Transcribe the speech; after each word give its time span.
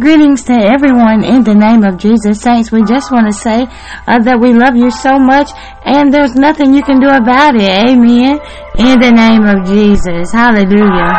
Greetings 0.00 0.44
to 0.44 0.54
everyone 0.54 1.22
in 1.22 1.44
the 1.44 1.54
name 1.54 1.84
of 1.84 1.98
Jesus. 1.98 2.40
Saints, 2.40 2.72
we 2.72 2.82
just 2.82 3.12
want 3.12 3.26
to 3.26 3.32
say 3.32 3.68
uh, 4.08 4.18
that 4.20 4.40
we 4.40 4.54
love 4.54 4.74
you 4.74 4.90
so 4.90 5.18
much 5.18 5.50
and 5.84 6.10
there's 6.10 6.34
nothing 6.34 6.72
you 6.72 6.82
can 6.82 6.98
do 6.98 7.10
about 7.10 7.56
it. 7.56 7.68
Amen. 7.68 8.40
In 8.80 8.96
the 8.98 9.12
name 9.12 9.44
of 9.44 9.68
Jesus. 9.68 10.32
Hallelujah. 10.32 11.12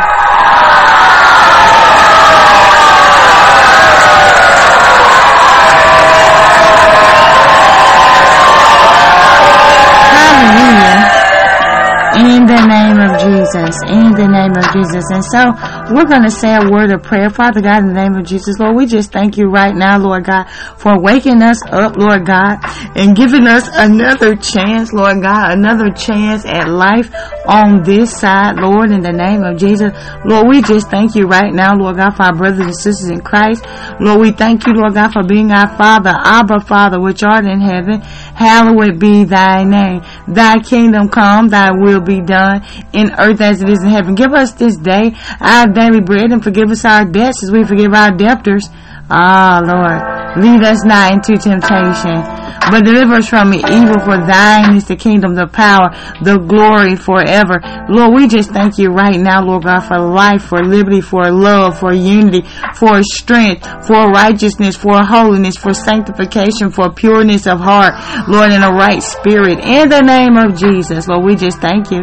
in 12.14 12.46
the 12.46 12.62
name 12.66 12.98
of 13.02 13.12
Jesus, 13.22 13.74
in 13.90 14.10
the 14.14 14.28
name 14.30 14.54
of 14.54 14.66
Jesus. 14.70 15.04
And 15.10 15.24
so 15.34 15.42
we're 15.90 16.06
going 16.06 16.22
to 16.22 16.30
say 16.30 16.54
a 16.54 16.70
word 16.70 16.90
of 16.90 17.02
prayer. 17.02 17.28
Father 17.28 17.60
God, 17.60 17.82
in 17.82 17.88
the 17.88 17.94
name 17.94 18.14
of 18.14 18.24
Jesus, 18.24 18.58
Lord, 18.58 18.76
we 18.76 18.86
just 18.86 19.12
thank 19.12 19.36
you 19.36 19.46
right 19.48 19.74
now, 19.74 19.98
Lord 19.98 20.24
God, 20.24 20.44
for 20.78 20.98
waking 21.00 21.42
us 21.42 21.60
up, 21.66 21.96
Lord 21.96 22.24
God, 22.24 22.58
and 22.96 23.14
giving 23.16 23.46
us 23.46 23.68
another 23.74 24.34
chance, 24.36 24.92
Lord 24.92 25.20
God, 25.22 25.52
another 25.52 25.90
chance 25.90 26.46
at 26.46 26.68
life 26.68 27.12
on 27.46 27.82
this 27.82 28.16
side, 28.16 28.56
Lord, 28.56 28.90
in 28.90 29.02
the 29.02 29.12
name 29.12 29.44
of 29.44 29.58
Jesus. 29.58 29.92
Lord, 30.24 30.48
we 30.48 30.62
just 30.62 30.88
thank 30.90 31.14
you 31.14 31.26
right 31.26 31.52
now, 31.52 31.74
Lord 31.76 31.96
God, 31.96 32.16
for 32.16 32.22
our 32.24 32.34
brothers 32.34 32.60
and 32.60 32.74
sisters 32.74 33.10
in 33.10 33.20
Christ. 33.20 33.64
Lord, 34.00 34.20
we 34.20 34.32
thank 34.32 34.66
you, 34.66 34.72
Lord 34.72 34.94
God, 34.94 35.12
for 35.12 35.22
being 35.22 35.52
our 35.52 35.68
Father, 35.76 36.14
Abba 36.16 36.60
Father, 36.60 37.00
which 37.00 37.22
art 37.22 37.44
in 37.44 37.60
heaven. 37.60 38.02
Hallowed 38.34 38.98
be 38.98 39.24
thy 39.24 39.64
name. 39.64 40.02
Thy 40.26 40.58
kingdom 40.58 41.08
come, 41.08 41.48
thy 41.48 41.70
will 41.70 42.00
be 42.00 42.20
done 42.20 42.62
in 42.92 43.12
earth 43.18 43.40
as 43.40 43.62
it 43.62 43.68
is 43.68 43.82
in 43.82 43.90
heaven. 43.90 44.14
Give 44.14 44.32
us 44.32 44.52
this 44.52 44.76
day 44.76 45.14
our 45.40 45.66
daily 45.66 46.00
bread 46.00 46.32
and 46.32 46.42
forgive 46.42 46.70
us 46.70 46.84
our 46.84 47.04
debts 47.04 47.42
as 47.44 47.50
we 47.52 47.64
forgive 47.64 47.94
our 47.94 48.10
debtors. 48.10 48.68
Ah, 49.10 49.60
Lord, 49.64 50.13
lead 50.36 50.62
us 50.64 50.84
not 50.84 51.12
into 51.12 51.40
temptation, 51.40 52.22
but 52.70 52.84
deliver 52.84 53.14
us 53.14 53.28
from 53.28 53.52
evil. 53.54 53.98
For 54.00 54.18
thine 54.18 54.76
is 54.76 54.86
the 54.86 54.96
kingdom, 54.96 55.34
the 55.34 55.46
power, 55.46 55.90
the 56.22 56.38
glory 56.38 56.96
forever. 56.96 57.60
Lord, 57.88 58.14
we 58.14 58.28
just 58.28 58.50
thank 58.50 58.78
you 58.78 58.88
right 58.90 59.18
now, 59.18 59.44
Lord 59.44 59.64
God, 59.64 59.80
for 59.80 59.98
life, 59.98 60.44
for 60.44 60.62
liberty, 60.64 61.00
for 61.00 61.30
love, 61.30 61.78
for 61.78 61.92
unity, 61.92 62.42
for 62.74 63.02
strength, 63.02 63.64
for 63.86 64.10
righteousness, 64.10 64.76
for 64.76 65.02
holiness, 65.04 65.56
for 65.56 65.74
sanctification, 65.74 66.70
for 66.70 66.90
pureness 66.90 67.46
of 67.46 67.60
heart, 67.60 67.94
Lord, 68.28 68.52
in 68.52 68.62
a 68.62 68.70
right 68.70 69.02
spirit. 69.02 69.58
In 69.60 69.88
the 69.88 70.00
name 70.00 70.36
of 70.36 70.56
Jesus, 70.56 71.08
Lord, 71.08 71.24
we 71.24 71.36
just 71.36 71.60
thank 71.60 71.90
you. 71.90 72.02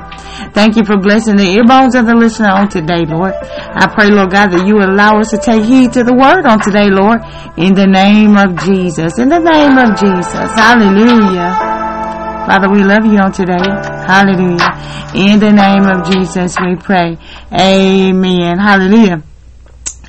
Thank 0.54 0.76
you 0.76 0.86
for 0.86 0.98
blessing 0.98 1.38
the 1.38 1.58
earbones 1.58 1.96
of 1.96 2.06
the 2.06 2.16
listener 2.16 2.50
on 2.50 2.70
today, 2.70 3.06
Lord. 3.08 3.34
I 3.34 3.88
pray, 3.94 4.10
Lord 4.10 4.32
God, 4.32 4.52
that 4.52 4.68
you 4.68 4.78
allow 4.78 5.20
us 5.20 5.32
to 5.32 5.38
take 5.38 5.64
heed 5.64 5.94
to 5.94 6.04
the 6.04 6.14
word 6.14 6.46
on 6.46 6.60
today, 6.62 6.90
Lord, 6.90 7.22
in 7.58 7.74
the 7.74 7.88
name 7.88 8.21
of 8.38 8.56
Jesus. 8.66 9.18
In 9.18 9.30
the 9.30 9.40
name 9.40 9.78
of 9.78 9.98
Jesus. 10.00 10.52
Hallelujah. 10.54 11.82
Father, 12.46 12.70
we 12.70 12.84
love 12.84 13.06
you 13.06 13.18
on 13.20 13.32
today. 13.32 13.62
Hallelujah. 14.06 14.70
In 15.16 15.40
the 15.40 15.52
name 15.52 15.86
of 15.86 16.10
Jesus, 16.10 16.56
we 16.60 16.76
pray. 16.76 17.18
Amen. 17.52 18.58
Hallelujah. 18.60 19.24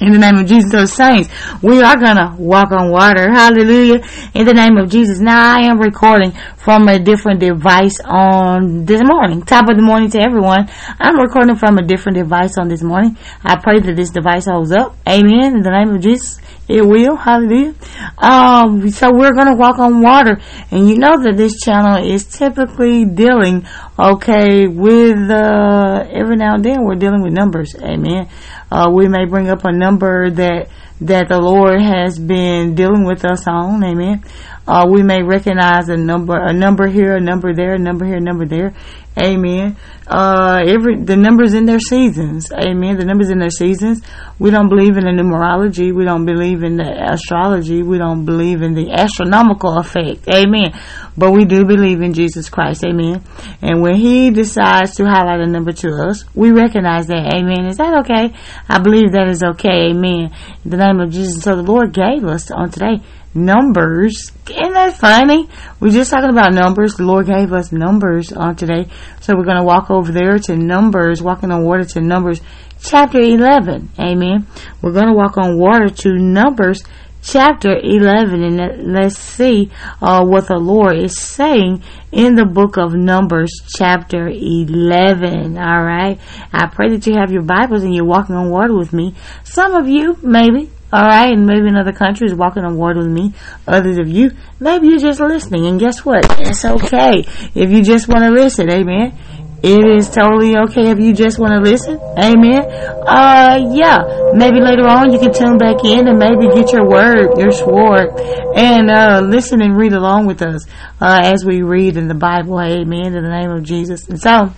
In 0.01 0.13
the 0.13 0.19
name 0.19 0.37
of 0.39 0.47
Jesus, 0.47 0.73
those 0.73 0.93
saints, 0.93 1.29
we 1.63 1.81
are 1.81 1.97
gonna 1.97 2.35
walk 2.39 2.73
on 2.73 2.91
water. 2.91 3.31
Hallelujah. 3.31 4.01
In 4.35 4.47
the 4.47 4.55
name 4.55 4.77
of 4.77 4.91
Jesus. 4.91 5.21
Now 5.21 5.57
I 5.57 5.61
am 5.67 5.79
recording 5.79 6.33
from 6.63 6.87
a 6.87 6.99
different 6.99 7.41
device 7.41 7.99
on 8.05 8.85
this 8.85 9.03
morning. 9.05 9.43
Top 9.43 9.69
of 9.69 9.75
the 9.75 9.83
morning 9.83 10.09
to 10.11 10.23
everyone. 10.23 10.71
I'm 11.01 11.19
recording 11.19 11.57
from 11.57 11.77
a 11.77 11.83
different 11.83 12.17
device 12.19 12.57
on 12.57 12.69
this 12.69 12.83
morning. 12.85 13.19
I 13.43 13.57
pray 13.57 13.81
that 13.81 13.97
this 13.97 14.11
device 14.11 14.47
holds 14.47 14.71
up. 14.71 14.97
Amen. 15.09 15.57
In 15.57 15.63
the 15.63 15.71
name 15.71 15.97
of 15.97 16.01
Jesus. 16.01 16.39
It 16.69 16.87
will. 16.87 17.17
Hallelujah. 17.17 17.75
Um, 18.17 18.89
so 18.91 19.11
we're 19.13 19.35
going 19.35 19.49
to 19.49 19.57
walk 19.57 19.81
on 19.81 20.03
water. 20.03 20.41
And 20.71 20.89
you 20.89 20.99
know 20.99 21.21
that 21.25 21.35
this 21.37 21.59
channel 21.61 22.09
is 22.09 22.25
typically 22.27 23.05
dealing, 23.07 23.67
okay, 23.99 24.69
with, 24.69 25.19
uh, 25.31 26.07
every 26.11 26.37
now 26.37 26.55
and 26.55 26.65
then 26.65 26.85
we're 26.85 26.95
dealing 26.95 27.23
with 27.23 27.33
numbers. 27.33 27.75
Amen. 27.75 28.29
Uh, 28.71 28.89
we 28.95 29.09
may 29.09 29.25
bring 29.27 29.49
up 29.49 29.65
a 29.65 29.73
number 29.73 30.31
that, 30.31 30.69
that 31.01 31.29
the 31.29 31.41
Lord 31.41 31.83
has 31.83 32.21
been 32.21 32.77
dealing 32.77 33.05
with 33.05 33.25
us 33.25 33.49
on. 33.49 33.83
Amen. 33.83 34.23
Uh, 34.67 34.87
we 34.89 35.03
may 35.03 35.23
recognize 35.23 35.89
a 35.89 35.97
number, 35.97 36.37
a 36.37 36.53
number 36.53 36.87
here, 36.87 37.17
a 37.17 37.21
number 37.21 37.53
there, 37.53 37.75
a 37.75 37.79
number 37.79 38.05
here, 38.05 38.17
a 38.17 38.21
number 38.21 38.47
there. 38.47 38.73
Amen. 39.21 39.77
Uh, 40.07 40.63
every, 40.67 41.03
the 41.03 41.17
numbers 41.17 41.55
in 41.55 41.67
their 41.67 41.79
seasons. 41.79 42.51
Amen. 42.51 42.97
The 42.97 43.05
numbers 43.05 43.31
in 43.31 43.39
their 43.39 43.51
seasons. 43.51 44.03
We 44.39 44.51
don't 44.51 44.69
believe 44.69 44.97
in 44.97 45.05
the 45.05 45.23
numerology. 45.23 45.95
We 45.95 46.05
don't 46.05 46.25
believe 46.25 46.63
in 46.63 46.77
the 46.77 47.13
astrology. 47.13 47.83
We 47.83 47.99
don't 47.99 48.25
believe 48.25 48.63
in 48.63 48.75
the 48.75 48.91
astronomical 48.91 49.79
effect. 49.79 50.29
Amen. 50.29 50.73
But 51.17 51.33
we 51.33 51.45
do 51.45 51.65
believe 51.67 52.01
in 52.01 52.15
Jesus 52.15 52.49
Christ. 52.49 52.85
Amen. 52.85 53.23
And 53.61 53.83
when 53.83 53.97
He 53.97 54.31
decides 54.31 54.97
to 54.97 55.05
highlight 55.05 55.41
a 55.41 55.47
number 55.47 55.73
to 55.73 55.91
us, 56.09 56.25
we 56.35 56.51
recognize 56.53 57.07
that. 57.09 57.35
Amen. 57.35 57.67
Is 57.67 57.77
that 57.77 57.99
okay? 58.01 58.35
I 58.69 58.79
believe 58.79 59.13
that 59.13 59.29
is 59.29 59.43
okay. 59.43 59.91
Amen. 59.91 60.35
In 60.65 60.71
the 60.71 60.79
name 60.79 61.01
of 61.01 61.11
Jesus. 61.11 61.43
So 61.43 61.55
the 61.57 61.63
Lord 61.63 61.93
gave 61.93 62.25
us 62.25 62.51
on 62.51 62.71
today 62.71 63.03
numbers. 63.35 64.31
Isn't 64.49 64.73
that 64.73 64.97
funny? 64.97 65.49
We're 65.81 65.91
just 65.91 66.11
talking 66.11 66.31
about 66.31 66.53
numbers. 66.53 66.95
The 66.95 67.05
Lord 67.05 67.27
gave 67.27 67.53
us 67.53 67.73
numbers 67.73 68.33
on 68.33 68.57
today. 68.57 68.89
So 69.21 69.37
we're 69.37 69.45
going 69.45 69.59
to 69.59 69.65
walk 69.65 69.91
over 69.91 70.13
there 70.13 70.39
to 70.39 70.57
Numbers, 70.57 71.23
walking 71.23 71.51
on 71.51 71.65
water 71.65 71.85
to 71.85 72.01
Numbers 72.01 72.41
chapter 72.83 73.21
11. 73.21 73.91
Amen. 73.99 74.47
We're 74.81 74.93
going 74.93 75.09
to 75.09 75.15
walk 75.15 75.37
on 75.39 75.59
water 75.59 75.89
to 75.89 76.19
Numbers 76.19 76.83
chapter 77.23 77.79
11 77.81 78.43
and 78.43 78.93
let's 78.93 79.17
see 79.17 79.71
uh, 80.01 80.25
what 80.25 80.49
the 80.49 80.57
Lord 80.57 80.99
is 80.99 81.19
saying 81.19 81.83
in 82.11 82.35
the 82.35 82.45
book 82.45 82.77
of 82.77 82.95
Numbers 82.95 83.51
chapter 83.77 84.29
11. 84.29 85.57
All 85.57 85.85
right. 85.85 86.19
I 86.53 86.67
pray 86.67 86.89
that 86.91 87.07
you 87.07 87.15
have 87.15 87.31
your 87.31 87.43
Bibles 87.43 87.85
and 87.85 87.95
you're 87.95 88.05
walking 88.05 88.35
on 88.35 88.51
water 88.51 88.77
with 88.77 88.93
me. 88.93 89.15
Some 89.45 89.75
of 89.75 89.89
you, 89.89 90.19
maybe, 90.23 90.71
Alright, 90.93 91.33
and 91.33 91.47
maybe 91.47 91.69
in 91.69 91.77
other 91.77 91.93
countries 91.93 92.35
walking 92.35 92.65
on 92.65 92.77
water 92.77 92.99
with 92.99 93.11
me. 93.11 93.33
Others 93.67 93.99
of 93.99 94.09
you, 94.09 94.33
maybe 94.61 94.89
you're 94.89 94.99
just 94.99 95.21
listening. 95.21 95.65
And 95.67 95.81
guess 95.81 96.05
what? 96.05 96.27
It's 96.41 96.65
okay. 96.65 97.25
If 97.55 97.71
you 97.71 97.83
just 97.83 98.09
want 98.09 98.25
to 98.25 98.31
listen, 98.31 98.69
amen. 98.69 99.17
It 99.63 99.87
is 99.87 100.11
totally 100.11 100.57
okay 100.57 100.91
if 100.91 100.99
you 100.99 101.15
just 101.15 101.39
want 101.39 101.53
to 101.53 101.61
listen. 101.61 101.95
Amen. 102.19 102.63
Uh, 103.07 103.71
yeah. 103.71 103.99
Maybe 104.35 104.61
later 104.61 104.89
on 104.89 105.13
you 105.13 105.21
can 105.21 105.33
tune 105.33 105.57
back 105.57 105.85
in 105.85 106.09
and 106.09 106.19
maybe 106.19 106.49
get 106.53 106.73
your 106.73 106.89
word, 106.89 107.39
your 107.39 107.53
sword, 107.53 108.11
and, 108.57 108.91
uh, 108.91 109.23
listen 109.25 109.63
and 109.63 109.77
read 109.77 109.93
along 109.93 110.27
with 110.27 110.43
us, 110.43 110.67
uh, 111.01 111.21
as 111.23 111.45
we 111.45 111.63
read 111.63 111.97
in 111.97 112.09
the 112.09 112.15
Bible. 112.15 112.61
Amen. 112.61 113.15
In 113.15 113.23
the 113.23 113.31
name 113.31 113.51
of 113.51 113.63
Jesus. 113.63 114.09
And 114.09 114.21
so, 114.21 114.53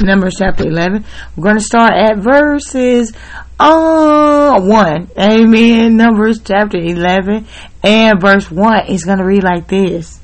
Numbers 0.00 0.34
chapter 0.38 0.64
11. 0.66 1.04
We're 1.36 1.42
going 1.42 1.56
to 1.56 1.62
start 1.62 1.92
at 1.94 2.18
verses 2.18 3.12
uh, 3.58 4.60
1. 4.60 5.10
Amen. 5.18 5.96
Numbers 5.96 6.40
chapter 6.44 6.76
11 6.76 7.46
and 7.82 8.20
verse 8.20 8.50
1 8.50 8.88
is 8.88 9.04
going 9.04 9.18
to 9.18 9.24
read 9.24 9.42
like 9.42 9.68
this. 9.68 10.20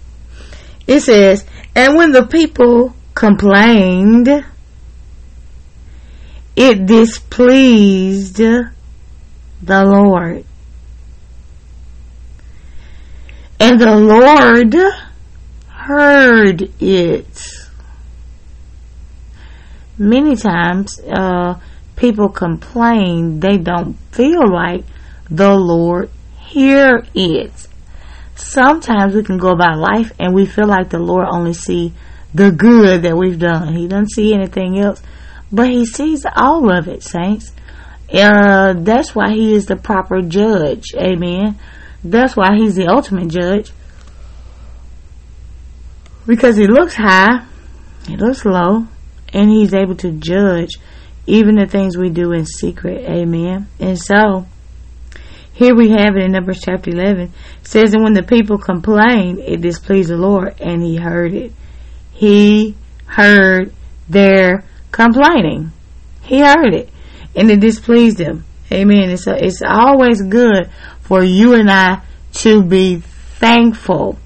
It 0.87 1.01
says, 1.01 1.47
And 1.75 1.97
when 1.97 2.13
the 2.13 2.27
people 2.27 2.95
complained, 3.15 4.29
it 6.55 6.87
displeased 6.87 8.37
the 8.37 8.75
Lord. 9.63 10.45
And 13.59 13.81
the 13.81 13.97
Lord 13.97 14.75
heard 15.69 16.69
it 16.81 17.62
many 19.99 20.37
times 20.37 21.01
uh, 21.01 21.59
people 21.97 22.29
complain 22.29 23.41
they 23.41 23.59
don't 23.59 23.95
feel 24.11 24.51
like 24.51 24.85
the 25.31 25.55
Lord 25.55 26.11
hear 26.37 27.07
it. 27.15 27.53
Sometimes 28.35 29.15
we 29.15 29.23
can 29.23 29.39
go 29.39 29.51
about 29.51 29.79
life 29.79 30.13
and 30.19 30.35
we 30.35 30.47
feel 30.47 30.67
like 30.67 30.91
the 30.91 30.99
Lord 30.99 31.27
only 31.31 31.55
see 31.55 31.93
the 32.35 32.51
good 32.51 33.03
that 33.03 33.17
we've 33.17 33.39
done. 33.39 33.75
He 33.75 33.89
doesn't 33.89 34.11
see 34.11 34.35
anything 34.35 34.79
else, 34.79 35.03
but 35.51 35.69
He 35.69 35.87
sees 35.87 36.25
all 36.35 36.71
of 36.71 36.89
it, 36.89 37.03
saints. 37.03 37.53
Uh, 38.13 38.75
that's 38.77 39.15
why 39.15 39.33
He 39.33 39.55
is 39.55 39.67
the 39.67 39.77
proper 39.77 40.21
judge. 40.23 40.95
Amen. 40.97 41.59
That's 42.03 42.37
why 42.37 42.57
He's 42.57 42.75
the 42.75 42.89
ultimate 42.89 43.29
judge. 43.29 43.71
Because 46.27 46.57
He 46.57 46.67
looks 46.67 46.95
high, 46.95 47.47
He 48.07 48.17
looks 48.17 48.45
low, 48.45 48.87
and 49.33 49.51
he's 49.51 49.75
able 49.75 49.97
to 49.97 50.13
judge 50.13 50.79
even 51.27 51.57
the 51.57 51.67
things 51.67 51.97
we 51.97 52.11
do 52.11 52.33
in 52.33 52.47
secret. 52.47 53.09
Amen. 53.09 53.69
And 53.79 53.99
so, 53.99 54.47
here 55.53 55.75
we 55.75 55.91
have 55.91 56.17
it 56.17 56.25
in 56.25 56.33
Numbers 56.33 56.61
chapter 56.65 56.91
11. 56.91 57.21
It 57.21 57.31
says, 57.63 57.95
And 57.95 58.03
when 58.03 58.15
the 58.15 58.23
people 58.23 58.59
complained, 58.59 59.39
it 59.39 59.61
displeased 59.61 60.11
the 60.11 60.17
Lord, 60.17 60.61
and 60.61 60.83
he 60.83 60.97
heard 60.97 61.35
it. 61.35 61.53
He 62.11 62.77
heard 63.07 63.73
their 64.09 64.65
complaining. 64.91 65.73
He 66.23 66.41
heard 66.41 66.75
it, 66.75 66.89
and 67.37 67.51
it 67.51 67.61
displeased 67.61 68.19
him. 68.19 68.45
Amen. 68.73 69.11
It's, 69.11 69.27
a, 69.27 69.45
it's 69.45 69.63
always 69.63 70.23
good 70.23 70.71
for 71.01 71.23
you 71.23 71.55
and 71.55 71.71
I 71.71 72.01
to 72.33 72.63
be 72.63 72.97
thankful. 72.97 74.19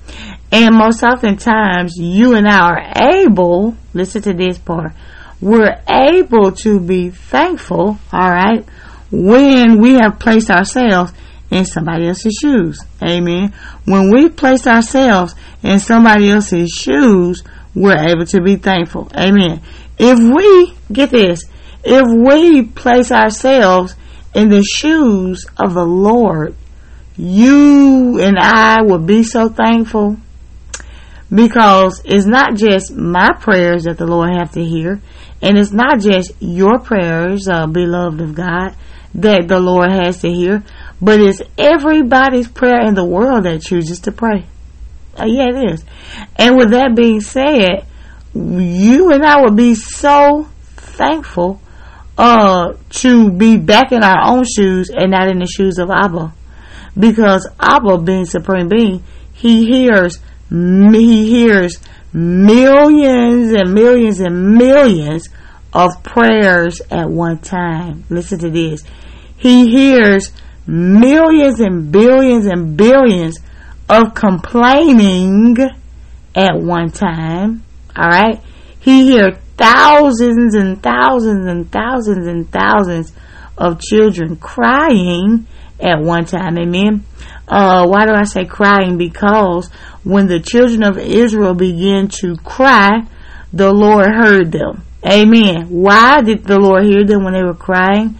And 0.53 0.76
most 0.76 1.03
oftentimes, 1.03 1.94
you 1.97 2.35
and 2.35 2.47
I 2.47 2.61
are 2.61 2.93
able, 3.25 3.76
listen 3.96 4.22
to 4.22 4.32
this 4.32 4.58
part, 4.58 4.93
we're 5.40 5.81
able 5.88 6.52
to 6.52 6.81
be 6.81 7.10
thankful, 7.10 7.98
alright, 8.12 8.64
when 9.10 9.81
we 9.81 9.94
have 9.94 10.19
placed 10.19 10.50
ourselves 10.50 11.12
in 11.50 11.64
somebody 11.64 12.08
else's 12.08 12.38
shoes. 12.40 12.84
Amen. 13.02 13.52
When 13.84 14.10
we 14.10 14.28
place 14.28 14.66
ourselves 14.66 15.34
in 15.62 15.78
somebody 15.78 16.31
else's 16.31 16.70
shoes, 16.70 17.43
we're 17.75 17.96
able 17.96 18.26
to 18.26 18.40
be 18.40 18.56
thankful. 18.56 19.10
Amen. 19.14 19.62
If 19.98 20.19
we, 20.19 20.75
get 20.93 21.10
this, 21.10 21.44
if 21.84 22.04
we 22.06 22.62
place 22.62 23.12
ourselves 23.12 23.94
in 24.34 24.48
the 24.48 24.62
shoes 24.62 25.46
of 25.58 25.75
the 25.75 25.84
Lord, 25.84 26.54
you 27.16 28.20
and 28.20 28.38
I 28.38 28.82
will 28.82 28.98
be 28.98 29.22
so 29.22 29.48
thankful 29.48 30.19
because 31.34 32.02
it's 32.05 32.26
not 32.26 32.55
just 32.55 32.94
my 32.94 33.31
prayers 33.40 33.84
that 33.84 33.99
the 33.99 34.06
Lord 34.06 34.31
have 34.34 34.52
to 34.52 34.64
hear, 34.64 35.00
and 35.43 35.58
it's 35.58 35.73
not 35.73 36.00
just 36.00 36.32
your 36.40 36.78
prayers, 36.78 37.49
uh, 37.49 37.67
beloved 37.67 38.20
of 38.20 38.34
God, 38.34 38.75
that 39.14 39.49
the 39.49 39.58
Lord 39.58 39.90
has 39.90 40.20
to 40.20 40.31
hear, 40.31 40.62
but 41.00 41.20
it's 41.20 41.43
everybody's 41.58 42.49
prayer 42.49 42.84
in 42.87 42.94
the 42.94 43.05
world 43.05 43.44
that 43.44 43.62
chooses 43.62 44.00
to 44.00 44.12
pray. 44.12 44.46
Uh, 45.19 45.26
yeah, 45.26 45.49
it 45.49 45.73
is. 45.73 45.84
And 46.37 46.56
with 46.56 46.70
that 46.70 46.94
being 46.94 47.20
said, 47.20 47.87
you 48.34 49.11
and 49.12 49.25
I 49.25 49.40
would 49.40 49.56
be 49.56 49.75
so 49.75 50.49
thankful 50.76 51.61
uh, 52.19 52.75
to 52.90 53.31
be 53.32 53.56
back 53.56 53.93
in 53.93 54.02
our 54.02 54.26
own 54.26 54.44
shoes 54.44 54.90
and 54.90 55.11
not 55.11 55.29
in 55.29 55.38
the 55.38 55.46
shoes 55.46 55.79
of 55.79 55.90
Abba. 55.90 56.34
Because 56.99 57.49
Abba, 57.61 57.99
being 57.99 58.25
supreme 58.25 58.69
being, 58.69 59.02
he 59.32 59.67
hears 59.67 60.19
he 60.50 61.28
hears 61.28 61.81
millions 62.12 63.52
and 63.52 63.75
millions 63.75 64.20
and 64.20 64.54
millions 64.54 65.28
of 65.72 66.02
prayers 66.02 66.81
at 66.90 67.08
one 67.08 67.38
time. 67.38 68.04
Listen 68.08 68.38
to 68.38 68.50
this. 68.50 68.82
He 69.37 69.69
hears 69.70 70.32
millions 70.66 71.60
and 71.60 71.93
billions 71.93 72.46
and 72.46 72.76
billions 72.76 73.38
of 73.88 74.14
complaining 74.14 75.56
at 76.34 76.56
one 76.56 76.90
time. 76.90 77.62
All 77.96 78.08
right. 78.08 78.40
He 78.81 79.06
hears 79.10 79.37
thousands 79.56 80.54
and 80.54 80.82
thousands 80.82 81.46
and 81.46 81.70
thousands 81.70 82.26
and 82.26 82.50
thousands 82.50 83.12
of 83.56 83.81
children 83.81 84.37
crying 84.37 85.46
at 85.81 86.00
one 86.00 86.25
time. 86.25 86.58
Amen. 86.58 87.04
Uh, 87.48 87.87
why 87.87 88.06
do 88.06 88.12
I 88.12 88.25
say 88.25 88.44
crying? 88.44 88.98
Because 88.98 89.70
when 90.02 90.26
the 90.26 90.40
children 90.40 90.82
of 90.82 90.98
Israel 90.98 91.54
began 91.54 92.08
to 92.08 92.37
cry, 92.37 93.06
the 93.52 93.72
Lord 93.72 94.06
heard 94.06 94.52
them. 94.52 94.82
Amen. 95.04 95.69
Why 95.69 96.20
did 96.22 96.44
the 96.44 96.58
Lord 96.58 96.84
hear 96.84 97.04
them 97.04 97.25
when 97.25 97.34
they 97.34 97.43
were 97.43 97.54
crying? 97.54 98.19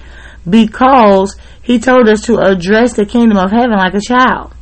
Because 0.49 1.37
He 1.63 1.81
told 1.81 2.09
us 2.09 2.23
to 2.23 2.39
address 2.39 2.95
the 2.95 3.07
kingdom 3.07 3.39
of 3.39 3.51
heaven 3.51 3.77
like 3.77 3.95
a 3.95 4.01
child. 4.01 4.55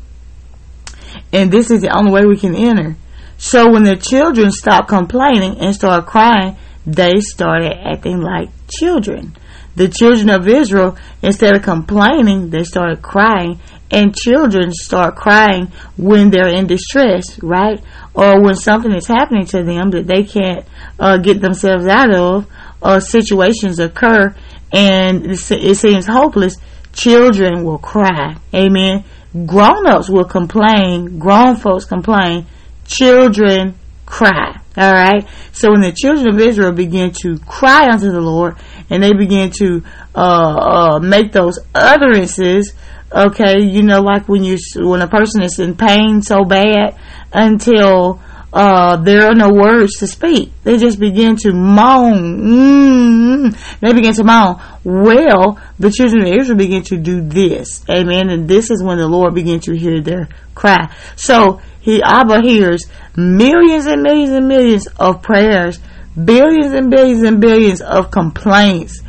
And 1.33 1.51
this 1.51 1.71
is 1.71 1.83
the 1.83 1.97
only 1.97 2.13
way 2.13 2.25
we 2.25 2.39
can 2.39 2.55
enter. 2.55 2.97
So 3.37 3.71
when 3.71 3.85
the 3.85 3.97
children 3.97 4.51
stopped 4.51 4.89
complaining 4.89 5.59
and 5.59 5.75
started 5.75 6.07
crying, 6.07 6.57
they 6.87 7.21
started 7.21 7.73
acting 7.73 8.21
like 8.21 8.49
children. 8.69 9.37
The 9.77 9.89
children 9.89 10.31
of 10.31 10.47
Israel, 10.47 10.97
instead 11.23 11.57
of 11.57 11.63
complaining, 11.63 12.51
they 12.51 12.65
started 12.65 13.03
crying. 13.03 13.61
And 13.91 14.17
children 14.17 14.73
start 14.73 15.15
crying 15.15 15.71
when 15.97 16.31
they're 16.31 16.49
in 16.49 16.67
distress, 16.67 17.39
right? 17.43 17.81
Or 18.13 18.43
when 18.43 18.55
something 18.55 18.93
is 18.93 19.07
happening 19.07 19.47
to 19.47 19.63
them 19.63 19.91
that 19.91 20.07
they 20.07 20.25
can't 20.25 20.67
uh, 20.99 21.19
get 21.19 21.41
themselves 21.41 21.87
out 21.87 22.13
of, 22.13 22.47
or 22.83 23.01
situations 23.01 23.79
occur 23.79 24.35
and 24.75 25.27
it 25.31 25.77
seems 25.77 26.07
hopeless, 26.07 26.57
children 26.93 27.63
will 27.63 27.79
cry. 27.79 28.37
Amen. 28.53 29.05
Grown 29.47 29.87
ups 29.87 30.11
will 30.11 30.25
complain. 30.25 31.19
Grown 31.19 31.57
folks 31.57 31.85
complain. 31.85 32.47
Children 32.85 33.79
cry. 34.05 34.61
All 34.77 34.93
right. 34.93 35.27
So 35.53 35.71
when 35.71 35.83
the 35.83 35.93
children 35.93 36.35
of 36.35 36.41
Israel 36.41 36.73
began 36.73 37.13
to 37.23 37.39
cry 37.39 37.89
unto 37.91 38.11
the 38.11 38.21
Lord 38.21 38.57
and 38.91 39.03
they 39.03 39.13
began 39.13 39.51
to 39.59 39.83
uh, 40.15 40.19
uh, 40.19 40.99
make 40.99 41.31
those 41.33 41.61
utterances, 41.75 42.75
okay, 43.13 43.61
you 43.61 43.83
know, 43.83 44.01
like 44.01 44.29
when 44.29 44.43
you 44.43 44.59
when 44.77 45.01
a 45.01 45.09
person 45.09 45.43
is 45.43 45.61
in 45.61 45.77
pain 45.77 46.23
so 46.23 46.45
bad 46.45 46.99
until 47.33 48.21
uh, 48.55 48.97
there 48.99 49.27
are 49.27 49.35
no 49.35 49.51
words 49.53 49.97
to 49.99 50.07
speak. 50.07 50.53
They 50.63 50.79
just 50.79 51.01
begin 51.01 51.35
to 51.39 51.53
moan. 51.53 52.39
Mm-hmm. 52.41 53.85
They 53.85 53.93
begin 53.93 54.15
to 54.15 54.23
moan. 54.23 54.63
Well, 54.85 55.59
the 55.81 55.91
children 55.91 56.23
of 56.23 56.33
Israel 56.33 56.57
begin 56.57 56.85
to 56.85 56.97
do 56.97 57.21
this. 57.21 57.85
Amen. 57.91 58.31
And 58.31 58.49
this 58.49 58.71
is 58.71 58.81
when 58.81 58.99
the 58.99 59.09
Lord 59.09 59.35
began 59.35 59.59
to 59.61 59.77
hear 59.77 60.01
their 60.01 60.29
cry. 60.55 60.95
So 61.17 61.61
he 61.81 62.01
Abba 62.01 62.43
hears 62.43 62.85
millions 63.17 63.87
and 63.87 64.03
millions 64.03 64.31
and 64.31 64.47
millions 64.47 64.87
of 65.01 65.21
prayers, 65.21 65.81
billions 66.25 66.73
and 66.75 66.93
billions 66.93 67.25
and 67.25 67.41
billions 67.41 67.81
of 67.81 68.13
complaints, 68.13 69.01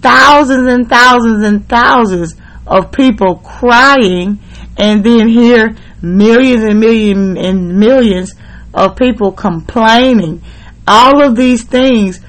thousands 0.00 0.66
and 0.66 0.88
thousands 0.88 1.46
and 1.46 1.68
thousands 1.68 2.34
of 2.66 2.90
people 2.90 3.36
crying, 3.36 4.40
and 4.76 5.04
then 5.04 5.28
hear 5.28 5.76
millions 6.02 6.64
and 6.64 6.80
millions 6.80 7.38
and 7.38 7.78
millions 7.78 8.34
of 8.74 8.96
people 8.96 9.32
complaining. 9.32 10.42
All 10.86 11.22
of 11.22 11.36
these 11.36 11.64
things 11.64 12.20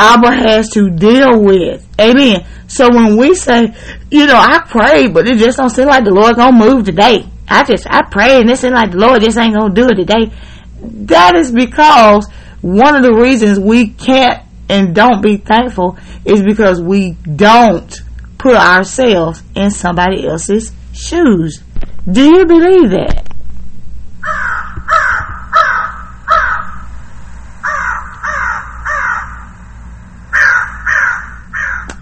Abba 0.00 0.32
has 0.32 0.70
to 0.70 0.88
deal 0.88 1.42
with. 1.42 1.86
Amen. 2.00 2.46
So 2.68 2.88
when 2.88 3.18
we 3.18 3.34
say, 3.34 3.74
you 4.10 4.26
know, 4.26 4.36
I 4.36 4.60
pray, 4.66 5.08
but 5.08 5.28
it 5.28 5.38
just 5.38 5.58
don't 5.58 5.68
seem 5.68 5.88
like 5.88 6.04
the 6.04 6.10
Lord 6.10 6.36
gonna 6.36 6.56
move 6.56 6.86
today. 6.86 7.26
I 7.46 7.64
just, 7.64 7.86
I 7.86 8.02
pray 8.02 8.40
and 8.40 8.48
it 8.48 8.58
seems 8.58 8.72
like 8.72 8.92
the 8.92 8.98
Lord 8.98 9.20
just 9.22 9.36
ain't 9.36 9.54
gonna 9.54 9.74
do 9.74 9.88
it 9.88 9.96
today. 9.96 10.32
That 10.80 11.34
is 11.34 11.52
because 11.52 12.26
one 12.62 12.96
of 12.96 13.02
the 13.02 13.12
reasons 13.12 13.58
we 13.58 13.88
can't 13.88 14.42
and 14.70 14.94
don't 14.94 15.20
be 15.20 15.36
thankful 15.36 15.98
is 16.24 16.42
because 16.42 16.80
we 16.80 17.12
don't 17.36 18.00
put 18.38 18.54
ourselves 18.54 19.42
in 19.54 19.70
somebody 19.70 20.26
else's 20.26 20.72
shoes. 20.94 21.62
Do 22.10 22.24
you 22.24 22.46
believe 22.46 22.90
that? 22.90 23.29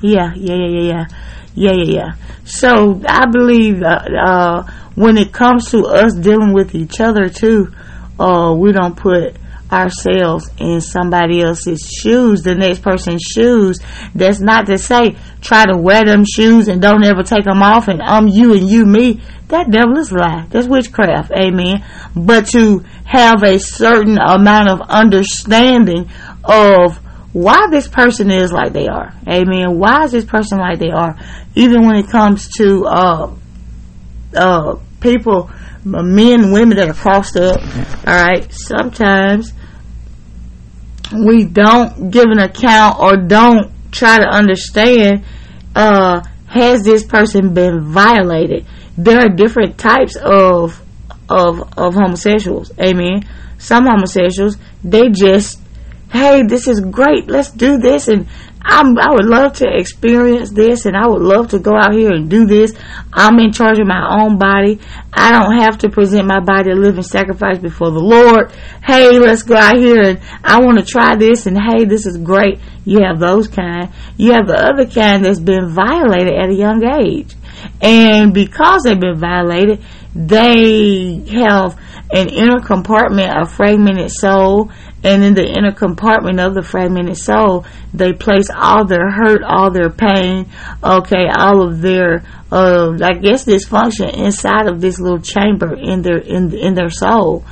Yeah, 0.00 0.32
yeah, 0.34 0.54
yeah, 0.54 0.80
yeah, 0.80 1.06
yeah, 1.54 1.72
yeah, 1.72 1.84
yeah. 1.84 2.12
So 2.44 3.00
I 3.06 3.26
believe 3.26 3.82
uh, 3.82 4.00
uh, 4.18 4.72
when 4.94 5.18
it 5.18 5.32
comes 5.32 5.70
to 5.72 5.86
us 5.86 6.14
dealing 6.14 6.52
with 6.52 6.74
each 6.74 7.00
other 7.00 7.28
too, 7.28 7.72
uh, 8.18 8.54
we 8.56 8.72
don't 8.72 8.96
put 8.96 9.36
ourselves 9.70 10.50
in 10.58 10.80
somebody 10.80 11.42
else's 11.42 11.82
shoes, 11.82 12.42
the 12.42 12.54
next 12.54 12.82
person's 12.82 13.22
shoes. 13.22 13.78
That's 14.14 14.40
not 14.40 14.66
to 14.66 14.78
say 14.78 15.16
try 15.40 15.66
to 15.66 15.76
wear 15.76 16.04
them 16.04 16.24
shoes 16.24 16.68
and 16.68 16.80
don't 16.80 17.04
ever 17.04 17.22
take 17.22 17.44
them 17.44 17.62
off 17.62 17.88
and 17.88 18.00
I'm 18.02 18.28
you 18.28 18.54
and 18.54 18.68
you 18.68 18.86
me. 18.86 19.20
That 19.48 19.70
devil 19.70 19.96
is 19.98 20.12
lie. 20.12 20.46
That's 20.50 20.66
witchcraft. 20.66 21.32
Amen. 21.32 21.84
But 22.14 22.48
to 22.48 22.80
have 23.04 23.42
a 23.42 23.58
certain 23.58 24.18
amount 24.18 24.68
of 24.68 24.80
understanding 24.82 26.10
of 26.44 27.00
why 27.32 27.68
this 27.70 27.88
person 27.88 28.30
is 28.30 28.52
like 28.52 28.72
they 28.72 28.86
are. 28.86 29.12
Amen. 29.28 29.78
Why 29.78 30.04
is 30.04 30.12
this 30.12 30.24
person 30.24 30.58
like 30.58 30.78
they 30.78 30.90
are? 30.90 31.18
Even 31.54 31.86
when 31.86 31.96
it 31.96 32.08
comes 32.08 32.48
to 32.56 32.84
uh, 32.86 33.34
uh, 34.34 34.76
people, 35.00 35.50
men 35.84 36.52
women 36.52 36.76
that 36.78 36.88
are 36.88 36.94
crossed 36.94 37.36
up. 37.36 37.60
All 38.06 38.14
right. 38.14 38.50
Sometimes 38.52 39.52
we 41.12 41.44
don't 41.44 42.10
give 42.10 42.26
an 42.26 42.38
account 42.38 42.98
or 42.98 43.16
don't 43.16 43.72
try 43.92 44.18
to 44.18 44.28
understand. 44.28 45.24
Uh, 45.74 46.22
has 46.46 46.82
this 46.82 47.04
person 47.04 47.52
been 47.52 47.92
violated? 47.92 48.66
There 48.96 49.18
are 49.18 49.28
different 49.28 49.78
types 49.78 50.16
of 50.16 50.82
of 51.28 51.60
of 51.76 51.94
homosexuals. 51.94 52.72
Amen. 52.80 53.28
Some 53.58 53.84
homosexuals 53.84 54.56
they 54.82 55.10
just 55.10 55.60
hey, 56.10 56.42
this 56.42 56.68
is 56.68 56.80
great. 56.80 57.28
Let's 57.28 57.50
do 57.50 57.78
this. 57.78 58.08
And 58.08 58.26
I'm, 58.60 58.98
I 58.98 59.12
would 59.12 59.24
love 59.24 59.54
to 59.54 59.68
experience 59.68 60.52
this 60.52 60.84
and 60.84 60.96
I 60.96 61.06
would 61.06 61.22
love 61.22 61.50
to 61.50 61.58
go 61.58 61.74
out 61.76 61.94
here 61.94 62.12
and 62.12 62.28
do 62.28 62.44
this. 62.44 62.74
I'm 63.12 63.38
in 63.38 63.52
charge 63.52 63.78
of 63.78 63.86
my 63.86 64.20
own 64.20 64.38
body. 64.38 64.80
I 65.12 65.30
don't 65.32 65.58
have 65.58 65.78
to 65.78 65.88
present 65.88 66.26
my 66.26 66.40
body 66.40 66.70
a 66.70 66.74
living 66.74 67.02
sacrifice 67.02 67.58
before 67.58 67.90
the 67.90 68.00
Lord. 68.00 68.52
Hey, 68.82 69.18
let's 69.18 69.42
go 69.42 69.56
out 69.56 69.76
here 69.76 70.02
and 70.02 70.20
I 70.44 70.60
want 70.60 70.78
to 70.78 70.84
try 70.84 71.16
this 71.16 71.46
and 71.46 71.56
hey, 71.56 71.84
this 71.84 72.04
is 72.04 72.18
great. 72.18 72.60
You 72.84 72.98
have 73.04 73.20
those 73.20 73.48
kind. 73.48 73.90
You 74.16 74.32
have 74.32 74.46
the 74.46 74.56
other 74.56 74.86
kind 74.86 75.24
that's 75.24 75.40
been 75.40 75.70
violated 75.70 76.34
at 76.34 76.50
a 76.50 76.54
young 76.54 76.84
age. 76.84 77.34
And 77.80 78.34
because 78.34 78.82
they've 78.82 79.00
been 79.00 79.18
violated, 79.18 79.82
they 80.14 81.22
have 81.32 81.78
an 82.10 82.28
inner 82.28 82.60
compartment, 82.60 83.32
a 83.36 83.46
fragmented 83.46 84.10
soul, 84.10 84.70
and 85.04 85.22
in 85.22 85.34
the 85.34 85.46
inner 85.46 85.72
compartment 85.72 86.40
of 86.40 86.54
the 86.54 86.62
fragmented 86.62 87.16
soul, 87.16 87.64
they 87.94 88.12
place 88.12 88.48
all 88.54 88.84
their 88.84 89.10
hurt, 89.10 89.42
all 89.44 89.70
their 89.70 89.90
pain, 89.90 90.50
okay, 90.82 91.28
all 91.36 91.62
of 91.62 91.80
their, 91.80 92.24
uh, 92.50 92.96
I 93.00 93.14
guess 93.14 93.44
dysfunction 93.44 94.12
inside 94.12 94.66
of 94.66 94.80
this 94.80 94.98
little 94.98 95.20
chamber 95.20 95.74
in 95.74 96.02
their, 96.02 96.18
in, 96.18 96.52
in 96.52 96.74
their 96.74 96.90
soul. 96.90 97.44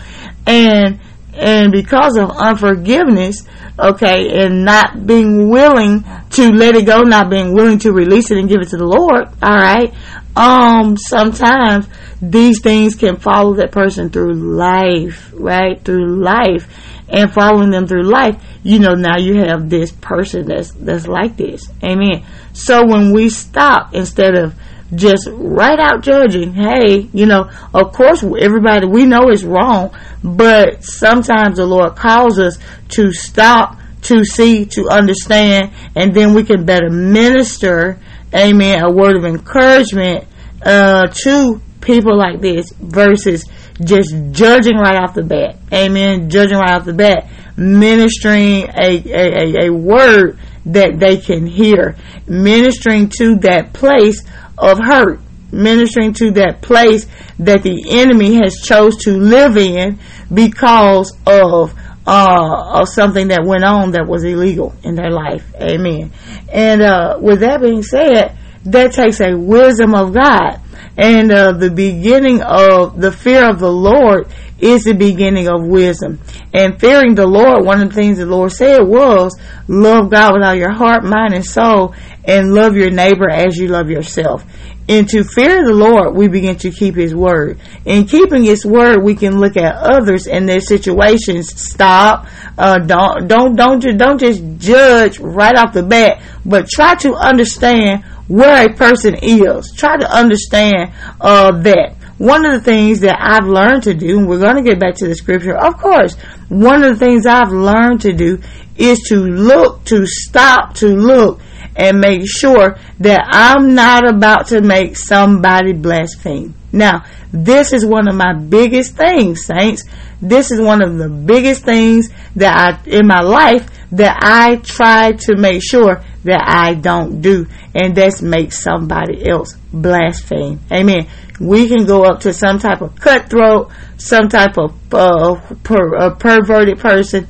And, 0.47 0.99
and 1.35 1.71
because 1.71 2.17
of 2.17 2.31
unforgiveness, 2.31 3.47
okay, 3.79 4.45
and 4.45 4.65
not 4.65 5.07
being 5.07 5.49
willing 5.49 6.05
to 6.31 6.51
let 6.51 6.75
it 6.75 6.87
go, 6.87 7.03
not 7.03 7.31
being 7.31 7.55
willing 7.55 7.79
to 7.81 7.93
release 7.93 8.31
it 8.33 8.39
and 8.39 8.49
give 8.49 8.61
it 8.61 8.71
to 8.71 8.77
the 8.77 8.87
Lord, 8.87 9.29
alright, 9.41 9.95
um, 10.35 10.97
sometimes 10.97 11.87
these 12.21 12.61
things 12.61 12.95
can 12.95 13.17
follow 13.17 13.55
that 13.55 13.71
person 13.71 14.11
through 14.11 14.35
life, 14.35 15.31
right? 15.35 15.83
Through 15.85 16.23
life 16.23 16.67
and 17.09 17.33
following 17.33 17.71
them 17.71 17.87
through 17.87 18.03
life, 18.03 18.37
you 18.63 18.79
know, 18.79 18.95
now 18.95 19.19
you 19.19 19.39
have 19.39 19.71
this 19.71 19.93
person 19.93 20.47
that's, 20.47 20.73
that's 20.73 21.07
like 21.07 21.37
this. 21.37 21.71
Amen. 21.83 22.25
So 22.53 22.85
when 22.87 23.13
we 23.13 23.29
stop 23.29 23.95
instead 23.95 24.35
of 24.35 24.55
just 24.95 25.29
right 25.31 25.79
out 25.79 26.03
judging, 26.03 26.53
hey, 26.53 27.09
you 27.13 27.27
know, 27.27 27.51
of 27.75 27.93
course 27.93 28.23
everybody 28.23 28.87
we 28.87 29.05
know 29.05 29.31
is 29.31 29.45
wrong, 29.45 29.97
but 30.23 30.85
sometimes 30.85 31.57
the 31.57 31.67
Lord 31.67 31.97
calls 31.97 32.39
us 32.39 32.59
to 32.91 33.13
stop, 33.13 33.79
to 34.03 34.25
see, 34.25 34.65
to 34.67 34.89
understand, 34.89 35.73
and 35.95 36.15
then 36.15 36.35
we 36.35 36.45
can 36.45 36.65
better 36.65 36.91
minister, 36.91 37.99
amen, 38.35 38.85
a 38.85 38.91
word 38.91 39.17
of 39.17 39.25
encouragement 39.25 40.27
uh, 40.63 41.07
to 41.09 41.61
people 41.81 42.17
like 42.17 42.41
this 42.41 42.73
versus 42.73 43.45
just 43.85 44.15
judging 44.33 44.77
right 44.77 44.97
off 44.97 45.15
the 45.15 45.23
bat. 45.23 45.57
Amen. 45.73 46.31
Judging 46.31 46.57
right 46.59 46.73
off 46.73 46.85
the 46.85 46.93
bat. 46.93 47.29
Ministering 47.57 48.69
a, 48.69 49.03
a, 49.07 49.67
a, 49.67 49.73
word 49.73 50.39
that 50.67 50.99
they 50.99 51.17
can 51.19 51.47
hear. 51.47 51.97
Ministering 52.27 53.09
to 53.19 53.37
that 53.37 53.73
place 53.73 54.23
of 54.59 54.79
hurt. 54.79 55.21
Ministering 55.53 56.13
to 56.15 56.33
that 56.33 56.61
place 56.63 57.07
that 57.39 57.63
the 57.63 57.85
enemy 57.91 58.35
has 58.35 58.61
chose 58.61 58.97
to 59.05 59.13
live 59.13 59.57
in 59.57 59.99
because 60.33 61.17
of 61.27 61.75
uh, 62.07 62.81
of 62.81 62.89
something 62.89 63.29
that 63.29 63.45
went 63.45 63.65
on 63.65 63.93
that 63.93 64.07
was 64.07 64.23
illegal 64.23 64.75
in 64.85 64.95
their 64.95 65.11
life. 65.11 65.45
Amen. 65.61 66.13
And 66.53 66.83
uh, 66.83 67.19
with 67.21 67.41
that 67.41 67.61
being 67.61 67.83
said, 67.83 68.37
that 68.67 68.93
takes 68.93 69.21
a 69.21 69.35
wisdom 69.35 69.95
of 69.95 70.13
God 70.13 70.61
and 70.97 71.31
uh, 71.31 71.53
the 71.53 71.71
beginning 71.71 72.43
of 72.43 73.01
the 73.01 73.13
fear 73.13 73.51
of 73.51 73.59
the 73.59 73.71
Lord 73.71 74.29
is 74.59 74.85
the 74.85 74.95
beginning 74.95 75.49
of 75.49 75.67
wisdom. 75.67 76.21
And 76.55 76.81
fearing 76.81 77.15
the 77.15 77.27
Lord, 77.27 77.65
one 77.65 77.83
of 77.83 77.91
the 77.91 77.95
things 77.95 78.19
the 78.19 78.27
Lord 78.27 78.53
said 78.53 78.81
was, 78.81 79.39
love 79.69 80.11
God 80.11 80.35
with 80.35 80.43
all 80.43 80.55
your 80.55 80.73
heart, 80.73 81.05
mind, 81.05 81.35
and 81.35 81.45
soul, 81.45 81.95
and 82.25 82.55
love 82.55 82.77
your 82.77 82.91
neighbor 82.91 83.29
as 83.29 83.59
you 83.59 83.69
love 83.69 83.91
yourself. 83.91 84.45
And 84.89 85.09
to 85.09 85.25
fear 85.25 85.65
the 85.65 85.75
Lord, 85.75 86.15
we 86.15 86.29
begin 86.29 86.57
to 86.59 86.71
keep 86.71 86.95
His 86.95 87.15
word. 87.15 87.59
In 87.85 88.07
keeping 88.07 88.45
His 88.45 88.65
word, 88.65 89.03
we 89.03 89.17
can 89.17 89.41
look 89.41 89.57
at 89.57 89.75
others 89.75 90.29
and 90.29 90.49
their 90.49 90.61
situations. 90.61 91.49
Stop. 91.61 92.29
Uh, 92.57 92.79
don't 92.79 93.27
don't 93.27 93.57
don't 93.57 93.81
don't 93.99 94.19
just 94.19 94.43
judge 94.59 95.19
right 95.19 95.57
off 95.59 95.73
the 95.73 95.83
bat, 95.83 96.23
but 96.45 96.69
try 96.69 96.95
to 96.95 97.15
understand 97.15 98.05
where 98.29 98.67
a 98.67 98.75
person 98.75 99.17
is. 99.23 99.73
Try 99.77 99.97
to 99.97 100.11
understand 100.11 100.93
uh, 101.21 101.53
that. 101.63 101.97
One 102.19 102.47
of 102.47 102.53
the 102.53 102.61
things 102.61 103.01
that 103.01 103.19
I've 103.21 103.47
learned 103.47 103.83
to 103.83 103.93
do, 103.93 104.19
and 104.19 104.27
we're 104.27 104.39
going 104.39 104.57
to 104.57 104.63
get 104.63 104.81
back 104.81 104.95
to 104.97 105.07
the 105.07 105.15
scripture, 105.15 105.55
of 105.55 105.77
course, 105.77 106.17
one 106.49 106.83
of 106.83 106.99
the 106.99 107.05
things 107.05 107.27
I've 107.27 107.53
learned 107.53 108.01
to 108.03 108.15
do 108.15 108.41
is 108.77 109.01
to 109.09 109.17
look, 109.17 109.85
to 109.87 110.07
stop, 110.07 110.75
to 110.77 110.89
look, 110.89 111.43
and 111.77 112.01
make 112.01 112.23
sure 112.27 112.79
that 113.01 113.21
I'm 113.31 113.75
not 113.75 114.09
about 114.09 114.47
to 114.49 114.63
make 114.63 114.97
somebody 114.97 115.75
blaspheme. 115.75 116.55
Now, 116.73 117.05
this 117.33 117.73
is 117.73 117.85
one 117.85 118.09
of 118.09 118.15
my 118.15 118.33
biggest 118.33 118.97
things, 118.97 119.45
saints. 119.45 119.85
This 120.23 120.51
is 120.51 120.61
one 120.61 120.83
of 120.83 120.97
the 120.97 121.09
biggest 121.09 121.65
things 121.65 122.09
that 122.37 122.57
I, 122.57 122.89
in 122.89 123.07
my 123.07 123.21
life, 123.21 123.69
that 123.93 124.19
I 124.23 124.57
try 124.57 125.13
to 125.13 125.37
make 125.37 125.63
sure 125.63 126.03
that 126.27 126.43
I 126.45 126.75
don't 126.75 127.21
do, 127.21 127.47
and 127.75 127.97
that's 127.97 128.23
make 128.23 128.53
somebody 128.53 129.29
else 129.29 129.57
blaspheme. 129.73 130.61
Amen. 130.71 131.09
We 131.41 131.69
can 131.69 131.87
go 131.87 132.05
up 132.05 132.21
to 132.21 132.33
some 132.33 132.59
type 132.59 132.81
of 132.81 132.97
cutthroat, 132.97 133.71
some 133.97 134.29
type 134.29 134.57
of 134.59 134.75
uh, 134.93 135.41
per, 135.63 136.11
perverted 136.15 136.79
person, 136.79 137.29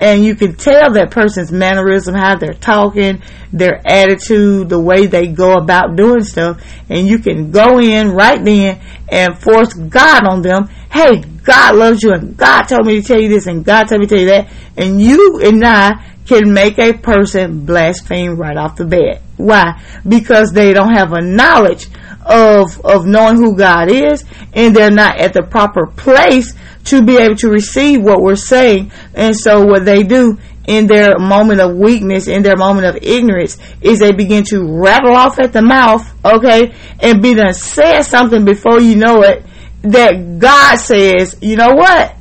and 0.00 0.24
you 0.24 0.34
can 0.36 0.54
tell 0.54 0.92
that 0.92 1.10
person's 1.10 1.50
mannerism, 1.50 2.14
how 2.14 2.36
they're 2.36 2.52
talking, 2.52 3.20
their 3.52 3.80
attitude, 3.84 4.68
the 4.68 4.78
way 4.78 5.06
they 5.06 5.26
go 5.26 5.54
about 5.54 5.96
doing 5.96 6.22
stuff, 6.22 6.62
and 6.88 7.08
you 7.08 7.18
can 7.18 7.50
go 7.50 7.80
in 7.80 8.10
right 8.10 8.42
then 8.44 8.80
and 9.08 9.38
force 9.38 9.74
God 9.74 10.26
on 10.26 10.42
them. 10.42 10.68
Hey, 10.90 11.22
God 11.48 11.76
loves 11.76 12.02
you, 12.02 12.12
and 12.12 12.36
God 12.36 12.64
told 12.64 12.84
me 12.84 13.00
to 13.00 13.02
tell 13.02 13.18
you 13.18 13.30
this, 13.30 13.46
and 13.46 13.64
God 13.64 13.84
told 13.84 14.02
me 14.02 14.06
to 14.06 14.14
tell 14.14 14.22
you 14.22 14.28
that, 14.28 14.52
and 14.76 15.00
you 15.00 15.40
and 15.42 15.64
I 15.64 16.04
can 16.26 16.52
make 16.52 16.78
a 16.78 16.92
person 16.92 17.64
blaspheme 17.64 18.36
right 18.36 18.58
off 18.58 18.76
the 18.76 18.84
bat. 18.84 19.22
Why? 19.38 19.82
Because 20.06 20.52
they 20.52 20.74
don't 20.74 20.92
have 20.92 21.14
a 21.14 21.22
knowledge 21.22 21.86
of 22.26 22.84
of 22.84 23.06
knowing 23.06 23.36
who 23.36 23.56
God 23.56 23.90
is 23.90 24.22
and 24.52 24.76
they're 24.76 24.90
not 24.90 25.16
at 25.16 25.32
the 25.32 25.42
proper 25.42 25.86
place 25.86 26.52
to 26.84 27.02
be 27.02 27.16
able 27.16 27.36
to 27.36 27.48
receive 27.48 28.02
what 28.02 28.20
we're 28.20 28.36
saying. 28.36 28.92
And 29.14 29.34
so 29.34 29.64
what 29.64 29.86
they 29.86 30.02
do 30.02 30.38
in 30.66 30.86
their 30.86 31.18
moment 31.18 31.62
of 31.62 31.74
weakness, 31.76 32.28
in 32.28 32.42
their 32.42 32.56
moment 32.56 32.86
of 32.86 33.02
ignorance, 33.02 33.56
is 33.80 34.00
they 34.00 34.12
begin 34.12 34.44
to 34.44 34.62
rattle 34.82 35.14
off 35.14 35.38
at 35.38 35.54
the 35.54 35.62
mouth, 35.62 36.06
okay, 36.22 36.74
and 37.00 37.22
be 37.22 37.32
done 37.32 37.54
said 37.54 38.02
something 38.02 38.44
before 38.44 38.82
you 38.82 38.96
know 38.96 39.22
it 39.22 39.46
that 39.82 40.38
God 40.38 40.76
says, 40.76 41.36
you 41.40 41.56
know 41.56 41.74
what? 41.74 42.14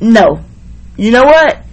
No. 0.00 0.44
You 0.96 1.10
know 1.10 1.24
what? 1.24 1.64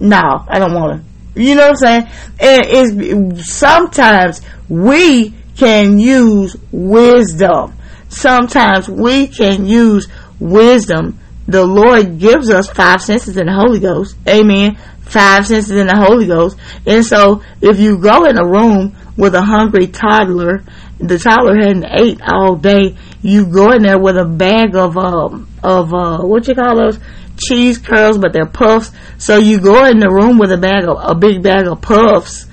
no, 0.00 0.44
I 0.48 0.58
don't 0.58 0.74
want 0.74 1.02
to. 1.02 1.42
You 1.42 1.54
know 1.54 1.68
what 1.70 1.82
I'm 1.82 2.02
saying? 2.02 2.02
And 2.40 2.66
it's 2.66 3.56
sometimes 3.56 4.40
we 4.68 5.34
can 5.56 5.98
use 5.98 6.56
wisdom. 6.72 7.74
Sometimes 8.08 8.88
we 8.88 9.28
can 9.28 9.66
use 9.66 10.08
wisdom. 10.38 11.18
The 11.46 11.64
Lord 11.64 12.18
gives 12.18 12.50
us 12.50 12.68
five 12.68 13.02
senses 13.02 13.36
in 13.36 13.46
the 13.46 13.52
Holy 13.52 13.80
Ghost. 13.80 14.16
Amen. 14.28 14.76
Five 15.02 15.46
senses 15.46 15.72
in 15.72 15.86
the 15.86 15.96
Holy 15.96 16.26
Ghost. 16.26 16.56
And 16.86 17.04
so 17.04 17.42
if 17.60 17.78
you 17.78 17.98
go 17.98 18.24
in 18.24 18.38
a 18.38 18.46
room 18.46 18.96
with 19.16 19.34
a 19.34 19.42
hungry 19.42 19.86
toddler, 19.86 20.64
the 20.98 21.18
toddler 21.18 21.56
hadn't 21.56 21.86
ate 21.90 22.20
all 22.22 22.56
day, 22.56 22.96
you 23.22 23.46
go 23.46 23.72
in 23.72 23.82
there 23.82 23.98
with 23.98 24.16
a 24.16 24.24
bag 24.24 24.74
of, 24.76 24.96
um, 24.96 25.48
of, 25.62 25.92
uh, 25.92 26.18
what 26.20 26.46
you 26.48 26.54
call 26.54 26.76
those? 26.76 26.98
cheese 27.36 27.78
curls, 27.78 28.18
but 28.18 28.32
they're 28.32 28.46
puffs. 28.46 28.90
So 29.18 29.38
you 29.38 29.60
go 29.60 29.84
in 29.84 29.98
the 29.98 30.10
room 30.10 30.38
with 30.38 30.52
a 30.52 30.56
bag 30.56 30.84
of 30.84 30.98
a 31.00 31.14
big 31.14 31.42
bag 31.42 31.66
of 31.66 31.80
puffs, 31.80 32.46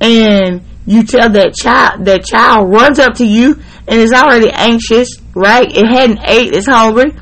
and 0.00 0.62
you 0.86 1.04
tell 1.04 1.30
that 1.30 1.54
child 1.54 2.04
that 2.04 2.24
child 2.24 2.70
runs 2.70 2.98
up 2.98 3.14
to 3.14 3.26
you 3.26 3.60
and 3.88 4.00
is 4.00 4.12
already 4.12 4.50
anxious, 4.50 5.16
right? 5.34 5.68
It 5.70 5.86
hadn't 5.86 6.20
ate, 6.24 6.52
it's 6.52 6.66
hungry. 6.66 7.12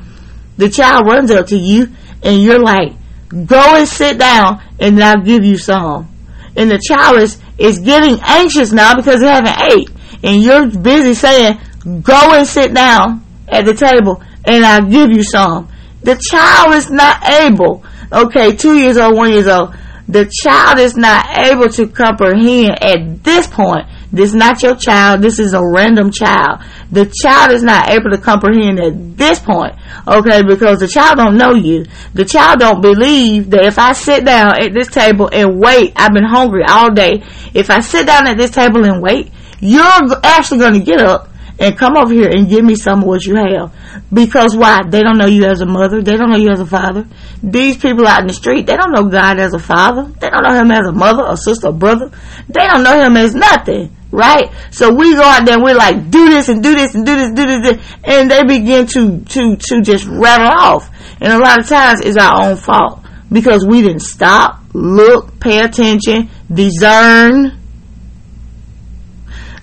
The 0.57 0.69
child 0.69 1.05
runs 1.05 1.31
up 1.31 1.47
to 1.47 1.57
you, 1.57 1.89
and 2.23 2.41
you're 2.41 2.61
like, 2.61 2.93
"Go 3.29 3.75
and 3.75 3.87
sit 3.87 4.17
down, 4.17 4.61
and 4.79 5.01
I'll 5.01 5.21
give 5.21 5.43
you 5.43 5.57
some." 5.57 6.09
And 6.55 6.71
the 6.71 6.79
child 6.79 7.19
is 7.19 7.37
is 7.57 7.79
getting 7.79 8.19
anxious 8.21 8.71
now 8.71 8.95
because 8.95 9.21
they 9.21 9.27
haven't 9.27 9.59
ate, 9.71 9.89
and 10.25 10.43
you're 10.43 10.67
busy 10.67 11.13
saying, 11.13 11.59
"Go 12.01 12.33
and 12.33 12.47
sit 12.47 12.73
down 12.73 13.23
at 13.47 13.65
the 13.65 13.73
table, 13.73 14.21
and 14.43 14.65
I'll 14.65 14.89
give 14.89 15.11
you 15.11 15.23
some." 15.23 15.69
The 16.03 16.19
child 16.31 16.75
is 16.75 16.91
not 16.91 17.23
able, 17.23 17.83
okay, 18.11 18.55
two 18.55 18.77
years 18.77 18.97
old, 18.97 19.15
one 19.15 19.31
years 19.31 19.47
old, 19.47 19.73
the 20.07 20.29
child 20.43 20.77
is 20.79 20.95
not 20.95 21.25
able 21.37 21.67
to 21.69 21.87
comprehend 21.87 22.83
at 22.83 23.23
this 23.23 23.47
point 23.47 23.87
This 24.11 24.29
is 24.29 24.35
not 24.35 24.61
your 24.63 24.75
child. 24.75 25.21
This 25.21 25.39
is 25.39 25.53
a 25.53 25.61
random 25.61 26.09
child. 26.09 26.61
The 26.91 27.11
child 27.21 27.51
is 27.51 27.63
not 27.63 27.89
able 27.89 28.11
to 28.11 28.17
comprehend 28.17 28.79
at 28.79 29.17
this 29.17 29.39
point, 29.39 29.73
okay, 30.07 30.41
because 30.41 30.79
the 30.79 30.87
child 30.87 31.17
don't 31.17 31.37
know 31.37 31.53
you. 31.53 31.85
The 32.13 32.23
child 32.23 32.59
don't 32.59 32.81
believe 32.81 33.49
that 33.49 33.65
if 33.65 33.77
I 33.77 33.91
sit 33.91 34.23
down 34.23 34.61
at 34.61 34.73
this 34.73 34.87
table 34.87 35.29
and 35.33 35.59
wait, 35.59 35.91
I've 35.97 36.13
been 36.13 36.23
hungry 36.23 36.63
all 36.69 36.91
day. 36.93 37.23
If 37.53 37.69
I 37.69 37.81
sit 37.81 38.05
down 38.05 38.27
at 38.27 38.37
this 38.37 38.51
table 38.51 38.85
and 38.85 39.01
wait, 39.01 39.31
you're 39.59 39.83
actually 40.23 40.59
going 40.59 40.73
to 40.73 40.79
get 40.79 40.99
up 40.99 41.29
and 41.59 41.77
come 41.77 41.95
over 41.95 42.13
here 42.13 42.29
and 42.29 42.49
give 42.49 42.63
me 42.63 42.75
some 42.75 42.99
of 42.99 43.07
what 43.07 43.25
you 43.25 43.35
have. 43.35 43.73
Because 44.11 44.55
why? 44.55 44.81
They 44.87 45.01
don't 45.01 45.17
know 45.17 45.25
you 45.25 45.45
as 45.45 45.61
a 45.61 45.65
mother. 45.65 46.01
They 46.01 46.17
don't 46.17 46.29
know 46.29 46.37
you 46.37 46.49
as 46.49 46.59
a 46.59 46.65
father. 46.65 47.07
These 47.41 47.77
people 47.77 48.05
out 48.07 48.21
in 48.21 48.27
the 48.27 48.33
street, 48.33 48.65
they 48.65 48.75
don't 48.75 48.91
know 48.91 49.09
God 49.09 49.39
as 49.39 49.53
a 49.53 49.59
father. 49.59 50.03
They 50.19 50.29
don't 50.29 50.43
know 50.43 50.53
him 50.53 50.71
as 50.71 50.87
a 50.87 50.91
mother, 50.91 51.23
a 51.25 51.37
sister, 51.37 51.67
a 51.69 51.71
brother. 51.71 52.11
They 52.49 52.67
don't 52.67 52.83
know 52.83 52.99
him 52.99 53.15
as 53.15 53.33
nothing. 53.35 53.95
Right? 54.11 54.51
So 54.71 54.93
we 54.93 55.13
go 55.13 55.23
out 55.23 55.45
there 55.45 55.55
and 55.55 55.63
we're 55.63 55.75
like, 55.75 56.09
do 56.09 56.29
this 56.29 56.47
and 56.47 56.63
do 56.63 56.73
this 56.73 56.95
and 56.95 57.05
do 57.05 57.15
this, 57.15 57.31
do 57.31 57.45
this, 57.45 57.61
do 57.61 57.75
this 57.75 57.95
and 58.03 58.31
they 58.31 58.43
begin 58.43 58.87
to, 58.87 59.19
to, 59.19 59.57
to 59.57 59.81
just 59.81 60.05
rattle 60.05 60.47
off. 60.47 60.89
And 61.19 61.33
a 61.33 61.37
lot 61.37 61.59
of 61.59 61.67
times 61.67 61.99
it's 62.01 62.17
our 62.17 62.45
own 62.45 62.55
fault 62.55 63.05
because 63.29 63.65
we 63.65 63.81
didn't 63.81 64.03
stop, 64.03 64.61
look, 64.73 65.37
pay 65.41 65.59
attention, 65.59 66.29
discern, 66.49 67.64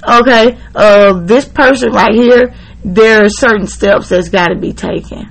okay, 0.08 0.58
uh, 0.74 1.20
this 1.20 1.46
person 1.46 1.92
right 1.92 2.14
here, 2.14 2.54
there 2.84 3.24
are 3.24 3.28
certain 3.28 3.66
steps 3.66 4.08
that's 4.08 4.28
got 4.28 4.48
to 4.48 4.56
be 4.56 4.72
taken. 4.72 5.30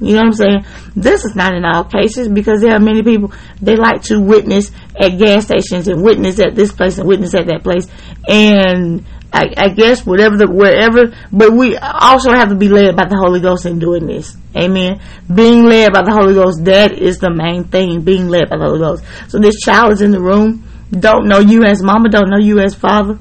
You 0.00 0.12
know 0.12 0.18
what 0.18 0.26
I'm 0.26 0.32
saying? 0.34 0.64
This 0.94 1.24
is 1.24 1.34
not 1.34 1.54
in 1.54 1.64
all 1.64 1.84
cases 1.84 2.28
because 2.28 2.60
there 2.60 2.74
are 2.74 2.80
many 2.80 3.02
people 3.02 3.32
they 3.62 3.76
like 3.76 4.02
to 4.04 4.20
witness 4.20 4.70
at 4.98 5.18
gas 5.18 5.46
stations 5.46 5.88
and 5.88 6.02
witness 6.02 6.38
at 6.38 6.54
this 6.54 6.70
place 6.70 6.98
and 6.98 7.08
witness 7.08 7.34
at 7.34 7.46
that 7.46 7.62
place, 7.62 7.86
and 8.28 9.06
I, 9.32 9.52
I 9.56 9.68
guess 9.70 10.04
whatever 10.04 10.36
the 10.36 10.50
wherever. 10.50 11.16
But 11.32 11.52
we 11.52 11.76
also 11.78 12.30
have 12.32 12.50
to 12.50 12.56
be 12.56 12.68
led 12.68 12.94
by 12.94 13.06
the 13.06 13.16
Holy 13.16 13.40
Ghost 13.40 13.64
in 13.64 13.78
doing 13.78 14.06
this. 14.06 14.36
Amen. 14.54 15.00
Being 15.34 15.64
led 15.64 15.94
by 15.94 16.02
the 16.02 16.12
Holy 16.12 16.34
Ghost, 16.34 16.64
that 16.66 16.92
is 16.92 17.18
the 17.18 17.30
main 17.30 17.64
thing. 17.64 18.02
Being 18.02 18.28
led 18.28 18.50
by 18.50 18.58
the 18.58 18.64
Holy 18.64 18.80
Ghost. 18.80 19.04
So 19.28 19.38
this 19.38 19.58
child 19.60 19.92
is 19.92 20.02
in 20.02 20.10
the 20.10 20.20
room, 20.20 20.64
don't 20.90 21.26
know 21.26 21.38
you 21.38 21.64
as 21.64 21.82
mama, 21.82 22.10
don't 22.10 22.28
know 22.28 22.38
you 22.38 22.60
as 22.60 22.74
father 22.74 23.18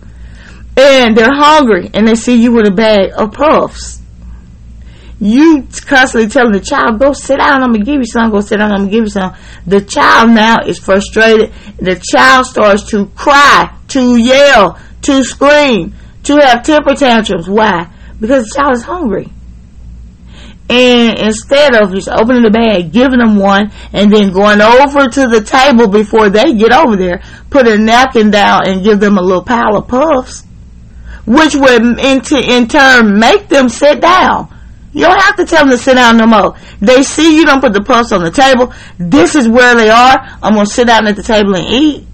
and 0.78 1.16
they're 1.16 1.34
hungry 1.34 1.90
and 1.94 2.08
they 2.08 2.16
see 2.16 2.42
you 2.42 2.52
with 2.52 2.68
a 2.68 2.72
bag 2.72 3.12
of 3.18 3.32
puffs. 3.32 4.02
You 5.20 5.66
constantly 5.88 6.30
telling 6.30 6.52
the 6.52 6.60
child, 6.60 7.00
go 7.00 7.14
sit 7.14 7.38
down, 7.38 7.64
I'm 7.64 7.72
gonna 7.72 7.86
give 7.86 8.02
you 8.02 8.06
some, 8.06 8.32
go 8.32 8.42
sit 8.42 8.58
down, 8.58 8.72
I'm 8.72 8.80
gonna 8.80 8.92
give 8.92 9.06
you 9.06 9.10
some. 9.10 9.34
The 9.66 9.82
child 9.82 10.32
now 10.32 10.58
is 10.66 10.78
frustrated. 10.78 11.54
The 11.78 11.96
child 12.12 12.46
starts 12.46 12.90
to 12.92 13.06
cry, 13.16 13.74
to 13.90 14.18
yell, 14.18 14.78
to 15.04 15.24
scream, 15.24 15.94
to 16.24 16.36
have 16.38 16.64
temper 16.64 16.96
tantrums. 16.96 17.48
Why? 17.48 17.90
Because 18.20 18.46
the 18.46 18.60
child 18.60 18.76
is 18.76 18.84
hungry. 18.84 19.30
And 20.68 21.20
instead 21.20 21.76
of 21.76 21.92
just 21.94 22.10
opening 22.10 22.42
the 22.42 22.50
bag, 22.50 22.92
giving 22.92 23.20
them 23.20 23.38
one, 23.38 23.72
and 23.94 24.12
then 24.12 24.34
going 24.34 24.62
over 24.62 25.08
to 25.08 25.28
the 25.28 25.42
table 25.42 25.88
before 25.88 26.30
they 26.30 26.56
get 26.56 26.74
over 26.74 26.96
there, 26.96 27.22
put 27.52 27.68
a 27.68 27.78
napkin 27.78 28.32
down 28.32 28.68
and 28.68 28.84
give 28.84 29.00
them 29.00 29.18
a 29.18 29.22
little 29.22 29.44
pile 29.44 29.78
of 29.78 29.88
puffs, 29.88 30.44
which 31.26 31.56
would 31.56 31.82
in, 31.82 32.22
in 32.34 32.68
turn 32.68 33.20
make 33.20 33.48
them 33.48 33.70
sit 33.70 34.02
down. 34.02 34.52
You 34.94 35.02
don't 35.02 35.20
have 35.20 35.36
to 35.36 35.46
tell 35.46 35.64
them 35.66 35.72
to 35.72 35.78
sit 35.78 35.96
down 35.96 36.18
no 36.18 36.26
more. 36.26 36.56
They 36.80 37.04
see 37.04 37.36
you 37.36 37.46
don't 37.46 37.60
put 37.60 37.74
the 37.74 37.82
puffs 37.82 38.14
on 38.14 38.24
the 38.24 38.32
table. 38.32 38.74
This 38.98 39.36
is 39.36 39.48
where 39.48 39.76
they 39.76 39.90
are. 39.90 40.16
I'm 40.42 40.54
going 40.54 40.66
to 40.66 40.72
sit 40.72 40.88
down 40.88 41.06
at 41.08 41.18
the 41.18 41.24
table 41.24 41.54
and 41.56 41.68
eat. 41.68 42.08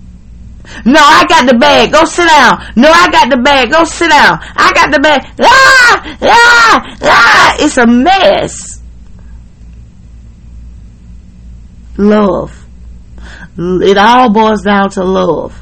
No, 0.86 1.00
I 1.00 1.26
got 1.28 1.48
the 1.48 1.58
bag. 1.58 1.92
Go 1.92 2.06
sit 2.06 2.28
down. 2.28 2.74
No, 2.76 2.90
I 2.90 3.10
got 3.12 3.30
the 3.30 3.38
bag. 3.38 3.72
Go 3.72 3.84
sit 3.84 4.10
down. 4.10 4.40
I 4.56 4.72
got 4.74 4.92
the 4.92 5.00
bag. 5.00 5.22
Ah, 5.42 6.18
ah, 6.22 6.98
ah. 7.04 7.56
It's 7.60 7.78
a 7.78 7.86
mess. 7.86 8.82
Love. 11.98 12.66
It 13.58 13.98
all 13.98 14.32
boils 14.32 14.64
down 14.64 14.90
to 14.92 15.04
love. 15.04 15.62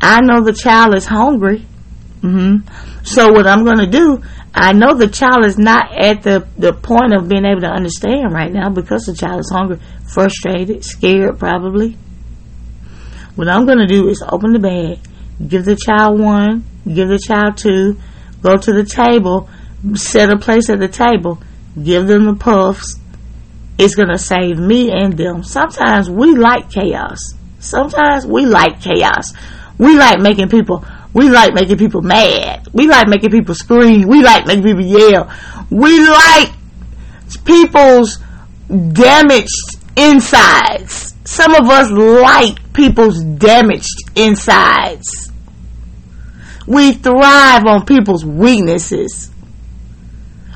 I 0.00 0.20
know 0.22 0.42
the 0.42 0.52
child 0.52 0.94
is 0.94 1.06
hungry. 1.06 1.66
Mm-hmm. 2.24 3.04
So 3.04 3.32
what 3.32 3.46
I'm 3.46 3.64
going 3.64 3.80
to 3.80 3.86
do, 3.86 4.22
I 4.54 4.72
know 4.72 4.94
the 4.94 5.08
child 5.08 5.44
is 5.44 5.58
not 5.58 5.92
at 5.92 6.22
the, 6.22 6.48
the 6.56 6.72
point 6.72 7.12
of 7.12 7.28
being 7.28 7.44
able 7.44 7.60
to 7.60 7.66
understand 7.68 8.32
right 8.32 8.50
now 8.50 8.70
because 8.70 9.04
the 9.04 9.14
child 9.14 9.40
is 9.40 9.50
hungry, 9.50 9.78
frustrated, 10.06 10.84
scared 10.84 11.38
probably. 11.38 11.98
What 13.34 13.48
I'm 13.48 13.66
going 13.66 13.78
to 13.78 13.86
do 13.86 14.08
is 14.08 14.24
open 14.26 14.52
the 14.52 14.58
bag, 14.58 15.00
give 15.46 15.66
the 15.66 15.76
child 15.76 16.18
one, 16.18 16.64
give 16.86 17.08
the 17.08 17.18
child 17.18 17.58
two, 17.58 18.00
go 18.40 18.56
to 18.56 18.72
the 18.72 18.84
table, 18.84 19.50
set 19.94 20.30
a 20.30 20.38
place 20.38 20.70
at 20.70 20.78
the 20.78 20.88
table, 20.88 21.42
give 21.82 22.06
them 22.06 22.24
the 22.24 22.36
puffs. 22.36 22.96
It's 23.76 23.96
going 23.96 24.08
to 24.08 24.18
save 24.18 24.56
me 24.58 24.90
and 24.90 25.18
them. 25.18 25.42
Sometimes 25.42 26.08
we 26.08 26.36
like 26.36 26.70
chaos. 26.70 27.18
Sometimes 27.58 28.24
we 28.24 28.46
like 28.46 28.80
chaos. 28.80 29.34
We 29.76 29.98
like 29.98 30.20
making 30.20 30.48
people 30.48 30.86
we 31.14 31.30
like 31.30 31.54
making 31.54 31.78
people 31.78 32.02
mad. 32.02 32.68
We 32.72 32.88
like 32.88 33.06
making 33.06 33.30
people 33.30 33.54
scream. 33.54 34.08
We 34.08 34.22
like 34.22 34.46
making 34.46 34.64
people 34.64 34.84
yell. 34.84 35.32
We 35.70 36.06
like 36.06 36.50
people's 37.44 38.18
damaged 38.68 39.78
insides. 39.96 41.14
Some 41.24 41.54
of 41.54 41.68
us 41.70 41.90
like 41.90 42.72
people's 42.72 43.22
damaged 43.22 44.10
insides. 44.16 45.30
We 46.66 46.94
thrive 46.94 47.64
on 47.66 47.86
people's 47.86 48.24
weaknesses. 48.24 49.30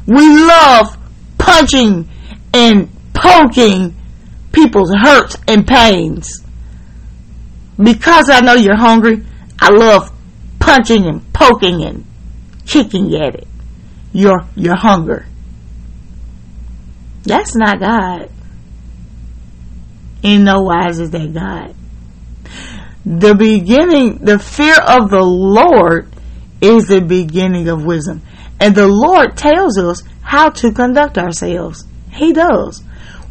We 0.06 0.26
love 0.26 0.98
punching 1.38 2.08
and 2.52 2.88
poking 3.14 3.94
people's 4.50 4.92
hurts 4.92 5.36
and 5.46 5.66
pains. 5.66 6.42
Because 7.80 8.28
I 8.28 8.40
know 8.40 8.54
you're 8.54 8.76
hungry, 8.76 9.24
I 9.60 9.70
love 9.70 10.10
punching 10.68 11.06
and 11.06 11.32
poking 11.32 11.82
and 11.82 12.04
kicking 12.66 13.14
at 13.14 13.34
it. 13.34 13.48
Your 14.12 14.44
your 14.54 14.76
hunger. 14.76 15.24
That's 17.24 17.56
not 17.56 17.80
God. 17.80 18.30
In 20.22 20.44
no 20.44 20.60
wise 20.60 20.98
is 20.98 21.10
that 21.10 21.32
God. 21.32 21.74
The 23.06 23.34
beginning, 23.34 24.18
the 24.18 24.38
fear 24.38 24.76
of 24.76 25.08
the 25.10 25.22
Lord 25.22 26.12
is 26.60 26.88
the 26.88 27.00
beginning 27.00 27.68
of 27.68 27.84
wisdom. 27.84 28.20
And 28.60 28.74
the 28.74 28.88
Lord 28.88 29.36
tells 29.36 29.78
us 29.78 30.02
how 30.20 30.50
to 30.50 30.72
conduct 30.72 31.16
ourselves. 31.16 31.86
He 32.12 32.32
does. 32.32 32.82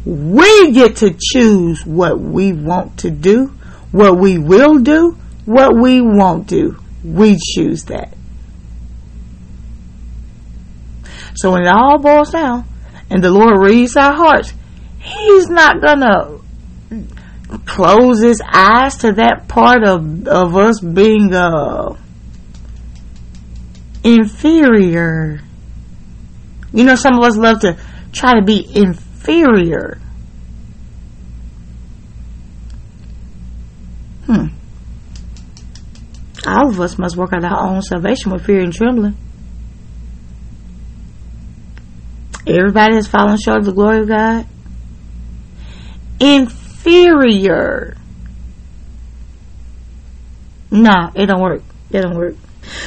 We 0.04 0.72
get 0.72 0.96
to 0.96 1.14
choose 1.16 1.86
what 1.86 2.18
we 2.18 2.52
want 2.52 2.98
to 3.00 3.10
do, 3.10 3.48
what 3.92 4.18
we 4.18 4.38
will 4.38 4.78
do, 4.78 5.16
what 5.44 5.76
we 5.76 6.00
won't 6.00 6.48
do. 6.48 6.78
We 7.14 7.38
choose 7.54 7.84
that. 7.84 8.14
So 11.34 11.52
when 11.52 11.62
it 11.62 11.68
all 11.68 11.98
boils 11.98 12.30
down 12.30 12.64
and 13.10 13.22
the 13.22 13.30
Lord 13.30 13.60
reads 13.60 13.96
our 13.96 14.12
hearts, 14.12 14.52
He's 14.98 15.48
not 15.48 15.80
gonna 15.80 16.38
close 17.64 18.20
His 18.20 18.42
eyes 18.44 18.96
to 18.98 19.12
that 19.12 19.48
part 19.48 19.84
of, 19.84 20.26
of 20.26 20.56
us 20.56 20.80
being 20.80 21.32
uh, 21.32 21.96
inferior. 24.02 25.40
You 26.72 26.84
know, 26.84 26.96
some 26.96 27.18
of 27.18 27.24
us 27.24 27.36
love 27.36 27.60
to 27.60 27.78
try 28.12 28.34
to 28.34 28.42
be 28.42 28.66
inferior. 28.74 30.00
Hmm. 34.26 34.48
All 36.48 36.70
of 36.70 36.80
us 36.80 36.98
must 36.98 37.14
work 37.14 37.34
out 37.34 37.44
our 37.44 37.68
own 37.68 37.82
salvation 37.82 38.32
with 38.32 38.46
fear 38.46 38.60
and 38.60 38.72
trembling. 38.72 39.16
Everybody 42.46 42.94
has 42.94 43.06
fallen 43.06 43.36
short 43.36 43.58
of 43.58 43.66
the 43.66 43.72
glory 43.72 44.00
of 44.00 44.08
God. 44.08 44.46
Inferior. 46.18 47.98
Nah, 50.70 51.10
it 51.14 51.26
don't 51.26 51.42
work. 51.42 51.62
It 51.90 52.00
don't 52.00 52.16
work. 52.16 52.36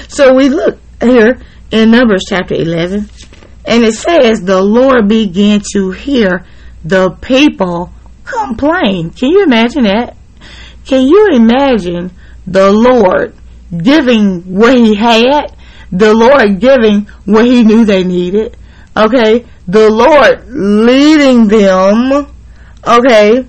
So 0.07 0.33
we 0.33 0.49
look 0.49 0.79
here 0.99 1.39
in 1.69 1.91
Numbers 1.91 2.23
chapter 2.27 2.55
11, 2.55 3.09
and 3.65 3.83
it 3.83 3.93
says, 3.93 4.41
The 4.41 4.61
Lord 4.61 5.07
began 5.07 5.61
to 5.73 5.91
hear 5.91 6.47
the 6.83 7.11
people 7.11 7.93
complain. 8.25 9.11
Can 9.11 9.29
you 9.29 9.43
imagine 9.43 9.83
that? 9.83 10.17
Can 10.85 11.07
you 11.07 11.29
imagine 11.33 12.11
the 12.47 12.71
Lord 12.71 13.35
giving 13.77 14.41
what 14.41 14.75
he 14.75 14.95
had, 14.95 15.55
the 15.91 16.13
Lord 16.13 16.59
giving 16.59 17.07
what 17.25 17.45
he 17.45 17.63
knew 17.63 17.85
they 17.85 18.03
needed, 18.03 18.57
okay, 18.95 19.45
the 19.67 19.89
Lord 19.89 20.45
leading 20.47 21.47
them, 21.47 22.27
okay, 22.85 23.45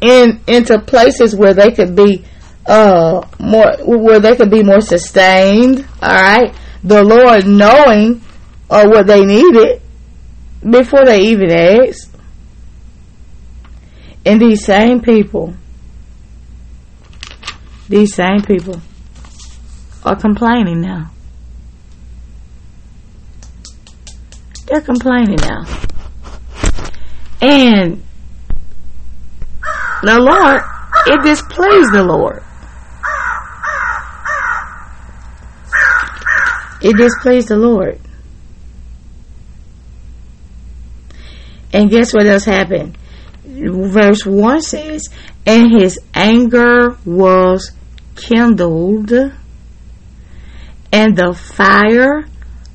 in 0.00 0.40
into 0.48 0.80
places 0.80 1.34
where 1.34 1.54
they 1.54 1.70
could 1.70 1.94
be 1.94 2.24
uh, 2.66 3.26
more, 3.38 3.72
where 3.84 4.20
they 4.20 4.36
could 4.36 4.50
be 4.50 4.62
more 4.62 4.80
sustained. 4.80 5.86
All 6.02 6.12
right. 6.12 6.54
The 6.84 7.02
Lord 7.02 7.46
knowing 7.46 8.20
uh, 8.68 8.86
what 8.88 9.06
they 9.06 9.24
needed 9.24 9.80
before 10.68 11.04
they 11.04 11.20
even 11.22 11.50
asked. 11.50 12.10
And 14.24 14.40
these 14.40 14.64
same 14.64 15.00
people, 15.00 15.54
these 17.92 18.14
same 18.14 18.40
people 18.40 18.80
are 20.02 20.16
complaining 20.16 20.80
now. 20.80 21.10
They're 24.66 24.80
complaining 24.80 25.36
now. 25.42 25.66
And 27.42 28.02
the 30.02 30.18
Lord, 30.18 30.62
it 31.06 31.22
displeased 31.22 31.92
the 31.92 32.02
Lord. 32.02 32.42
It 36.80 36.96
displeased 36.96 37.48
the 37.48 37.58
Lord. 37.58 38.00
And 41.74 41.90
guess 41.90 42.14
what 42.14 42.24
else 42.24 42.46
happened? 42.46 42.96
Verse 43.44 44.24
1 44.24 44.62
says, 44.62 45.10
And 45.44 45.70
his 45.70 45.98
anger 46.14 46.96
was 47.04 47.70
kindled, 48.16 49.12
and 50.92 51.16
the 51.16 51.34
fire 51.34 52.26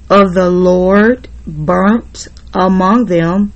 of 0.10 0.34
the 0.34 0.50
Lord 0.50 1.28
burnt 1.46 2.28
among 2.54 3.06
them, 3.06 3.54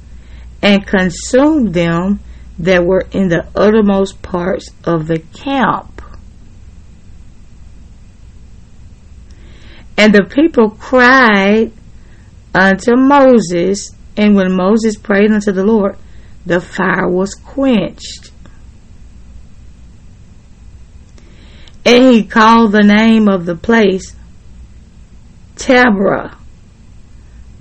and 0.62 0.86
consumed 0.86 1.74
them 1.74 2.20
that 2.60 2.86
were 2.86 3.08
in 3.12 3.30
the 3.30 3.48
uttermost 3.56 4.22
parts 4.22 4.70
of 4.84 5.08
the 5.08 5.20
camp. 5.20 6.02
And 9.98 10.14
the 10.14 10.24
people 10.24 10.72
cried 10.72 11.72
unto 12.54 12.96
Moses, 12.96 13.92
and 14.18 14.36
when 14.36 14.56
Moses 14.56 14.98
prayed 14.98 15.32
unto 15.32 15.52
the 15.52 15.64
Lord, 15.64 15.98
the 16.46 16.60
fire 16.60 17.10
was 17.10 17.34
quenched. 17.36 18.31
And 21.86 22.04
he 22.14 22.24
called 22.24 22.72
the 22.72 22.84
name 22.84 23.28
of 23.28 23.46
the 23.46 23.56
place 23.56 24.16
Taberah, 25.56 26.36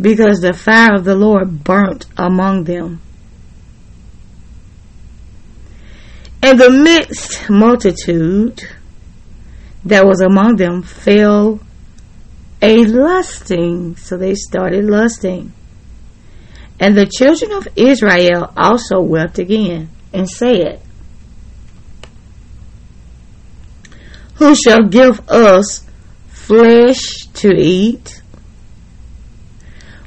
because 0.01 0.41
the 0.41 0.53
fire 0.53 0.95
of 0.95 1.05
the 1.05 1.15
Lord 1.15 1.65
burnt 1.65 2.07
among 2.17 2.65
them. 2.65 3.01
And 6.43 6.59
the 6.59 6.71
mixed 6.71 7.51
multitude 7.51 8.63
that 9.85 10.07
was 10.07 10.21
among 10.21 10.57
them 10.57 10.83
fell 10.83 11.61
a 12.63 12.85
lusting. 12.85 13.97
So 13.97 14.17
they 14.17 14.35
started 14.35 14.85
lusting. 14.85 15.53
And 16.79 16.97
the 16.97 17.07
children 17.07 17.53
of 17.53 17.69
Israel 17.77 18.53
also 18.57 19.01
wept 19.01 19.39
again 19.39 19.91
and 20.15 20.29
said, 20.29 20.81
Who 24.41 24.55
shall 24.55 24.85
give 24.85 25.21
us 25.29 25.85
flesh 26.29 27.27
to 27.35 27.55
eat? 27.55 28.23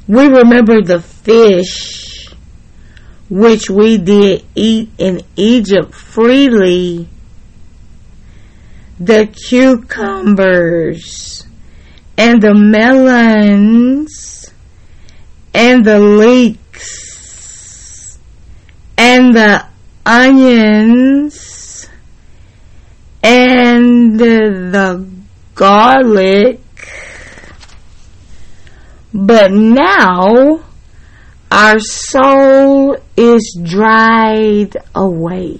We 0.08 0.26
remember 0.26 0.82
the 0.82 1.02
fish 1.02 2.34
which 3.30 3.70
we 3.70 4.00
did 4.00 4.44
eat 4.56 4.90
in 4.98 5.22
Egypt 5.36 5.94
freely, 5.94 7.08
the 9.00 9.28
cucumbers 9.28 11.46
and 12.18 12.42
the 12.42 12.56
melons 12.56 14.52
and 15.54 15.86
the 15.86 16.00
leeks 16.00 18.18
and 18.98 19.36
the 19.36 19.64
onions 20.08 21.54
and 23.24 23.63
the 24.18 25.08
garlic. 25.56 26.60
But 29.14 29.52
now 29.52 30.64
our 31.52 31.80
soul 31.80 32.98
is 33.16 33.58
dried 33.64 34.76
away. 34.96 35.60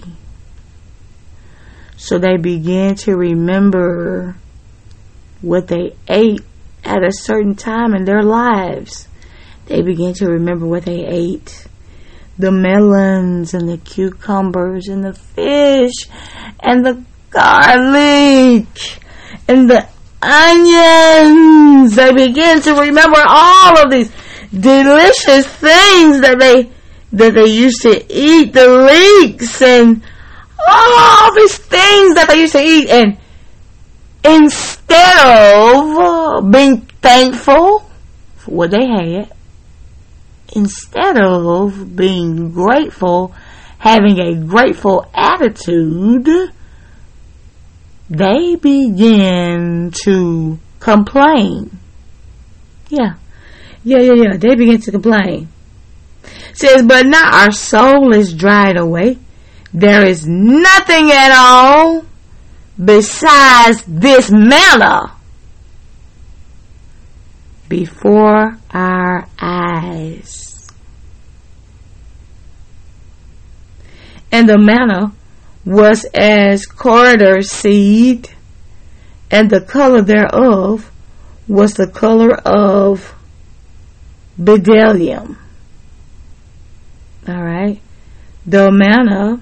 So 1.96 2.18
they 2.18 2.36
begin 2.36 2.96
to 2.96 3.16
remember 3.16 4.36
what 5.40 5.68
they 5.68 5.94
ate 6.08 6.42
at 6.84 7.02
a 7.04 7.12
certain 7.12 7.54
time 7.54 7.94
in 7.94 8.04
their 8.04 8.22
lives. 8.22 9.08
They 9.66 9.82
began 9.82 10.14
to 10.14 10.26
remember 10.26 10.66
what 10.66 10.84
they 10.84 11.06
ate. 11.06 11.66
The 12.36 12.50
melons 12.50 13.54
and 13.54 13.68
the 13.68 13.78
cucumbers 13.78 14.88
and 14.88 15.04
the 15.04 15.14
fish 15.14 16.08
and 16.60 16.84
the 16.84 17.04
garlic 17.34 18.66
and 19.48 19.68
the 19.68 19.86
onions. 20.22 21.96
They 21.96 22.12
begin 22.12 22.60
to 22.62 22.72
remember 22.74 23.20
all 23.26 23.78
of 23.78 23.90
these 23.90 24.10
delicious 24.52 25.46
things 25.46 26.20
that 26.20 26.36
they 26.38 26.70
that 27.12 27.34
they 27.34 27.46
used 27.46 27.82
to 27.82 28.04
eat, 28.12 28.52
the 28.52 28.68
leeks 28.68 29.62
and 29.62 30.02
all 30.66 31.34
these 31.34 31.58
things 31.58 32.14
that 32.14 32.26
they 32.28 32.40
used 32.40 32.52
to 32.52 32.62
eat 32.62 32.88
and 32.88 33.18
instead 34.24 35.18
of 35.26 36.50
being 36.50 36.80
thankful 37.02 37.80
for 38.36 38.50
what 38.50 38.70
they 38.70 38.86
had, 38.86 39.32
instead 40.54 41.18
of 41.18 41.94
being 41.94 42.52
grateful, 42.52 43.34
having 43.78 44.18
a 44.18 44.34
grateful 44.46 45.06
attitude, 45.14 46.52
they 48.10 48.56
begin 48.56 49.92
to 50.04 50.58
complain. 50.80 51.78
Yeah. 52.88 53.14
Yeah, 53.82 54.00
yeah, 54.00 54.14
yeah. 54.14 54.36
They 54.36 54.54
begin 54.54 54.80
to 54.82 54.90
complain. 54.90 55.48
It 56.24 56.58
says, 56.58 56.82
but 56.86 57.06
now 57.06 57.44
our 57.44 57.52
soul 57.52 58.14
is 58.14 58.34
dried 58.34 58.76
away. 58.76 59.18
There 59.72 60.06
is 60.06 60.26
nothing 60.26 61.10
at 61.10 61.32
all 61.34 62.04
besides 62.82 63.82
this 63.86 64.30
manna 64.30 65.16
before 67.68 68.58
our 68.70 69.28
eyes. 69.40 70.68
And 74.30 74.48
the 74.48 74.58
manna 74.58 75.12
was 75.64 76.04
as 76.14 76.66
coriander 76.66 77.42
seed, 77.42 78.30
and 79.30 79.50
the 79.50 79.60
color 79.60 80.02
thereof 80.02 80.90
was 81.48 81.74
the 81.74 81.86
color 81.86 82.34
of 82.34 83.14
bdellium. 84.38 85.36
All 87.26 87.42
right. 87.42 87.80
The 88.46 88.70
manna 88.70 89.40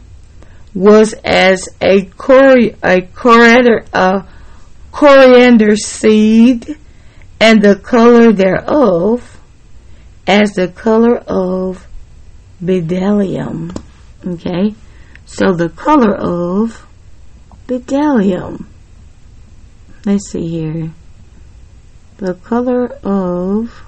was 0.74 1.12
as 1.24 1.68
a, 1.80 2.04
cori- 2.04 2.76
a 2.82 3.02
coriander, 3.02 3.84
a 3.92 4.24
coriander 4.92 5.76
seed, 5.76 6.76
and 7.40 7.60
the 7.62 7.76
color 7.76 8.32
thereof 8.32 9.40
as 10.26 10.52
the 10.52 10.68
color 10.68 11.16
of 11.26 11.86
bdellium. 12.62 13.76
Okay, 14.24 14.74
so 15.26 15.52
the 15.52 15.68
color 15.68 16.14
of 16.14 16.86
bdellium. 17.66 18.66
Let's 20.04 20.30
see 20.30 20.48
here. 20.48 20.90
The 22.18 22.34
color 22.34 22.86
of 23.02 23.82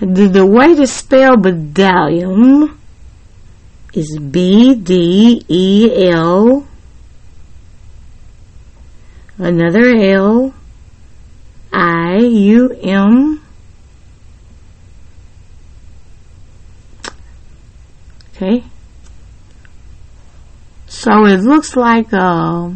the, 0.00 0.28
the 0.28 0.46
way 0.46 0.74
to 0.74 0.86
spell 0.86 1.36
bdellium 1.36 2.76
is 3.94 4.18
B 4.18 4.74
D 4.74 5.44
E 5.48 6.10
L, 6.10 6.66
another 9.38 9.94
L, 9.96 10.52
I 11.72 12.16
U 12.16 12.76
M, 12.82 13.43
okay. 18.34 18.64
So 20.86 21.26
it 21.26 21.40
looks 21.40 21.76
like 21.76 22.12
uh, 22.12 22.70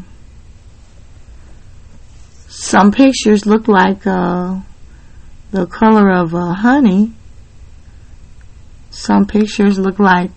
some 2.48 2.92
pictures 2.92 3.46
look 3.46 3.68
like 3.68 4.06
uh, 4.06 4.60
the 5.50 5.66
color 5.66 6.10
of 6.10 6.34
uh, 6.34 6.52
honey. 6.54 7.12
Some 8.90 9.26
pictures 9.26 9.78
look 9.78 9.98
like 9.98 10.30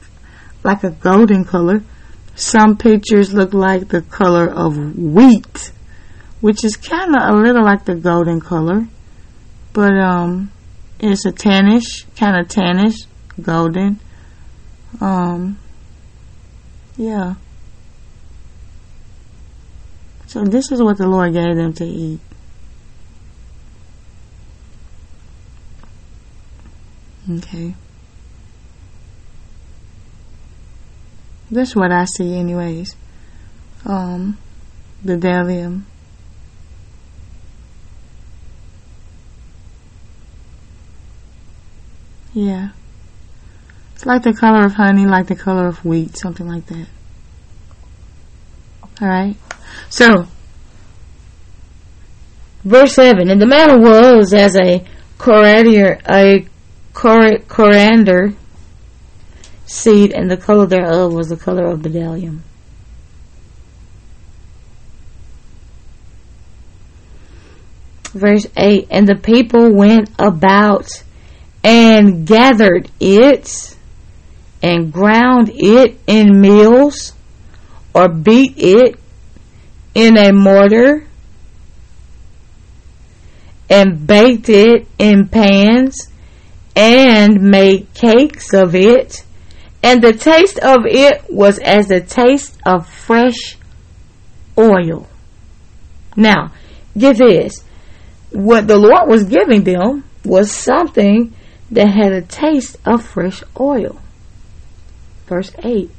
like 0.63 0.83
a 0.83 0.91
golden 0.91 1.45
color. 1.45 1.83
Some 2.35 2.77
pictures 2.77 3.33
look 3.33 3.53
like 3.53 3.89
the 3.89 4.01
color 4.01 4.47
of 4.47 4.77
wheat, 4.97 5.71
which 6.39 6.63
is 6.63 6.77
kind 6.77 7.15
of 7.15 7.21
a 7.29 7.33
little 7.33 7.63
like 7.63 7.85
the 7.85 7.95
golden 7.95 8.39
color, 8.39 8.87
but 9.73 9.93
um, 9.93 10.51
it's 10.99 11.25
a 11.25 11.31
tannish, 11.31 12.05
kind 12.15 12.39
of 12.39 12.47
tannish, 12.47 13.05
golden. 13.41 13.99
Um, 14.99 15.59
yeah. 16.97 17.35
So 20.27 20.43
this 20.43 20.71
is 20.71 20.81
what 20.81 20.97
the 20.97 21.07
Lord 21.07 21.33
gave 21.33 21.55
them 21.55 21.73
to 21.73 21.85
eat. 21.85 22.19
Okay. 27.29 27.75
That's 31.49 31.75
what 31.75 31.91
I 31.91 32.05
see 32.05 32.35
anyways. 32.35 32.95
Um, 33.85 34.37
the 35.03 35.17
bdellium. 35.17 35.83
Yeah. 42.33 42.69
It's 44.01 44.07
like 44.07 44.23
the 44.23 44.33
color 44.33 44.65
of 44.65 44.73
honey, 44.73 45.05
like 45.05 45.27
the 45.27 45.35
color 45.35 45.67
of 45.67 45.85
wheat, 45.85 46.17
something 46.17 46.47
like 46.47 46.65
that. 46.65 46.87
Alright? 48.99 49.37
So, 49.91 50.25
verse 52.63 52.95
7, 52.95 53.29
And 53.29 53.39
the 53.39 53.45
matter 53.45 53.77
was 53.77 54.33
as 54.33 54.55
a 54.55 54.83
coriander, 55.19 55.99
a 56.09 56.47
coriander 56.93 58.33
seed, 59.67 60.13
and 60.13 60.31
the 60.31 60.37
color 60.37 60.65
thereof 60.65 61.13
was 61.13 61.29
the 61.29 61.37
color 61.37 61.67
of 61.67 61.81
bdellium. 61.81 62.39
Verse 68.13 68.47
8, 68.57 68.87
And 68.89 69.07
the 69.07 69.13
people 69.13 69.71
went 69.71 70.09
about 70.17 70.87
and 71.63 72.25
gathered 72.25 72.89
it 72.99 73.70
and 74.61 74.91
ground 74.91 75.49
it 75.53 75.99
in 76.07 76.39
mills 76.41 77.13
or 77.93 78.09
beat 78.09 78.53
it 78.57 78.99
in 79.93 80.17
a 80.17 80.31
mortar 80.31 81.07
and 83.69 84.05
baked 84.05 84.49
it 84.49 84.87
in 84.99 85.27
pans 85.27 86.09
and 86.75 87.41
made 87.41 87.93
cakes 87.93 88.53
of 88.53 88.75
it. 88.75 89.23
And 89.83 90.01
the 90.01 90.13
taste 90.13 90.59
of 90.59 90.79
it 90.85 91.23
was 91.29 91.57
as 91.59 91.87
the 91.87 92.01
taste 92.01 92.57
of 92.65 92.87
fresh 92.87 93.57
oil. 94.57 95.07
Now, 96.15 96.51
get 96.97 97.17
this. 97.17 97.63
What 98.31 98.67
the 98.67 98.77
Lord 98.77 99.09
was 99.09 99.23
giving 99.23 99.63
them 99.63 100.03
was 100.23 100.51
something 100.51 101.33
that 101.71 101.87
had 101.87 102.11
a 102.11 102.21
taste 102.21 102.77
of 102.85 103.03
fresh 103.03 103.43
oil. 103.59 103.99
Verse 105.31 105.53
8. 105.63 105.89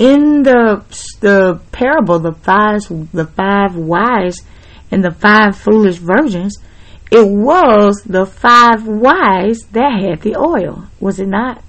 In 0.00 0.42
the 0.42 0.82
the 1.20 1.60
parable, 1.70 2.18
the 2.18 2.32
five 2.32 2.80
the 3.12 3.24
five 3.24 3.76
wise 3.76 4.38
and 4.90 5.04
the 5.04 5.12
five 5.12 5.56
foolish 5.56 5.98
virgins, 5.98 6.58
it 7.12 7.24
was 7.24 8.02
the 8.04 8.26
five 8.26 8.84
wise 8.84 9.60
that 9.70 10.02
had 10.02 10.22
the 10.22 10.34
oil, 10.36 10.88
was 10.98 11.20
it 11.20 11.28
not? 11.28 11.62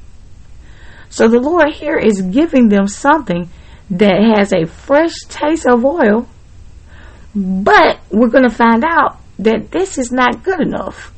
So 1.11 1.27
the 1.27 1.39
Lord 1.39 1.71
here 1.73 1.99
is 1.99 2.19
giving 2.19 2.69
them 2.69 2.87
something 2.87 3.51
that 3.91 4.35
has 4.35 4.51
a 4.51 4.65
fresh 4.65 5.13
taste 5.29 5.67
of 5.67 5.85
oil, 5.85 6.27
but 7.35 7.99
we're 8.09 8.29
going 8.29 8.49
to 8.49 8.55
find 8.55 8.83
out 8.83 9.19
that 9.37 9.69
this 9.69 9.99
is 9.99 10.11
not 10.11 10.41
good 10.41 10.59
enough. 10.59 11.13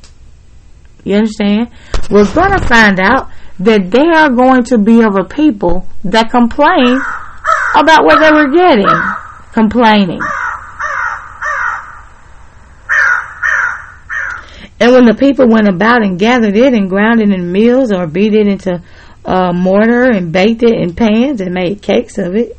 You 1.02 1.14
understand? 1.14 1.70
We're 2.10 2.30
going 2.34 2.52
to 2.52 2.66
find 2.66 3.00
out 3.00 3.30
that 3.58 3.90
they 3.90 4.06
are 4.06 4.30
going 4.30 4.64
to 4.64 4.78
be 4.78 5.02
of 5.02 5.16
a 5.16 5.24
people 5.24 5.86
that 6.04 6.30
complain 6.30 7.00
about 7.74 8.04
what 8.04 8.20
they 8.20 8.30
were 8.30 8.52
getting. 8.52 8.88
Complaining. 9.52 10.20
And 14.78 14.92
when 14.92 15.06
the 15.06 15.14
people 15.14 15.48
went 15.48 15.68
about 15.68 16.02
and 16.02 16.18
gathered 16.18 16.56
it 16.56 16.74
and 16.74 16.90
ground 16.90 17.22
it 17.22 17.30
in 17.30 17.50
mills 17.50 17.92
or 17.92 18.06
beat 18.06 18.34
it 18.34 18.46
into 18.46 18.82
a 19.24 19.52
mortar 19.52 20.04
and 20.04 20.32
baked 20.32 20.62
it 20.62 20.74
in 20.74 20.94
pans 20.94 21.40
and 21.40 21.54
made 21.54 21.80
cakes 21.80 22.18
of 22.18 22.36
it, 22.36 22.58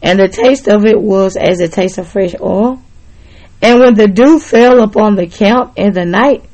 and 0.00 0.18
the 0.18 0.28
taste 0.28 0.68
of 0.68 0.86
it 0.86 1.00
was 1.00 1.36
as 1.36 1.58
the 1.58 1.68
taste 1.68 1.98
of 1.98 2.08
fresh 2.08 2.34
oil. 2.40 2.80
And 3.60 3.80
when 3.80 3.94
the 3.94 4.08
dew 4.08 4.38
fell 4.38 4.82
upon 4.82 5.16
the 5.16 5.26
camp 5.26 5.74
in 5.76 5.92
the 5.92 6.04
night, 6.04 6.44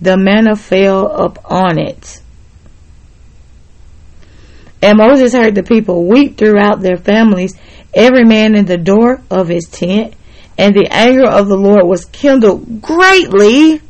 the 0.00 0.16
manna 0.16 0.56
fell 0.56 1.06
upon 1.06 1.78
it. 1.78 2.22
And 4.80 4.98
Moses 4.98 5.32
heard 5.32 5.54
the 5.54 5.62
people 5.62 6.06
weep 6.06 6.36
throughout 6.36 6.80
their 6.80 6.96
families, 6.96 7.54
every 7.92 8.24
man 8.24 8.54
in 8.54 8.64
the 8.64 8.78
door 8.78 9.22
of 9.30 9.48
his 9.48 9.64
tent, 9.64 10.14
and 10.56 10.74
the 10.74 10.88
anger 10.90 11.26
of 11.26 11.48
the 11.48 11.56
Lord 11.56 11.86
was 11.86 12.04
kindled 12.04 12.80
greatly. 12.80 13.80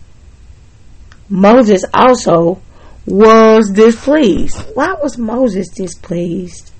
Moses 1.28 1.84
also 1.92 2.62
was 3.06 3.70
displeased. 3.70 4.58
Why 4.74 4.94
was 5.02 5.18
Moses 5.18 5.68
displeased? 5.68 6.72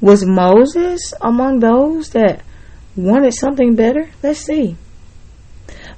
Was 0.00 0.24
Moses 0.24 1.14
among 1.20 1.60
those 1.60 2.10
that 2.10 2.42
wanted 2.94 3.34
something 3.34 3.74
better? 3.74 4.10
Let's 4.22 4.40
see. 4.40 4.76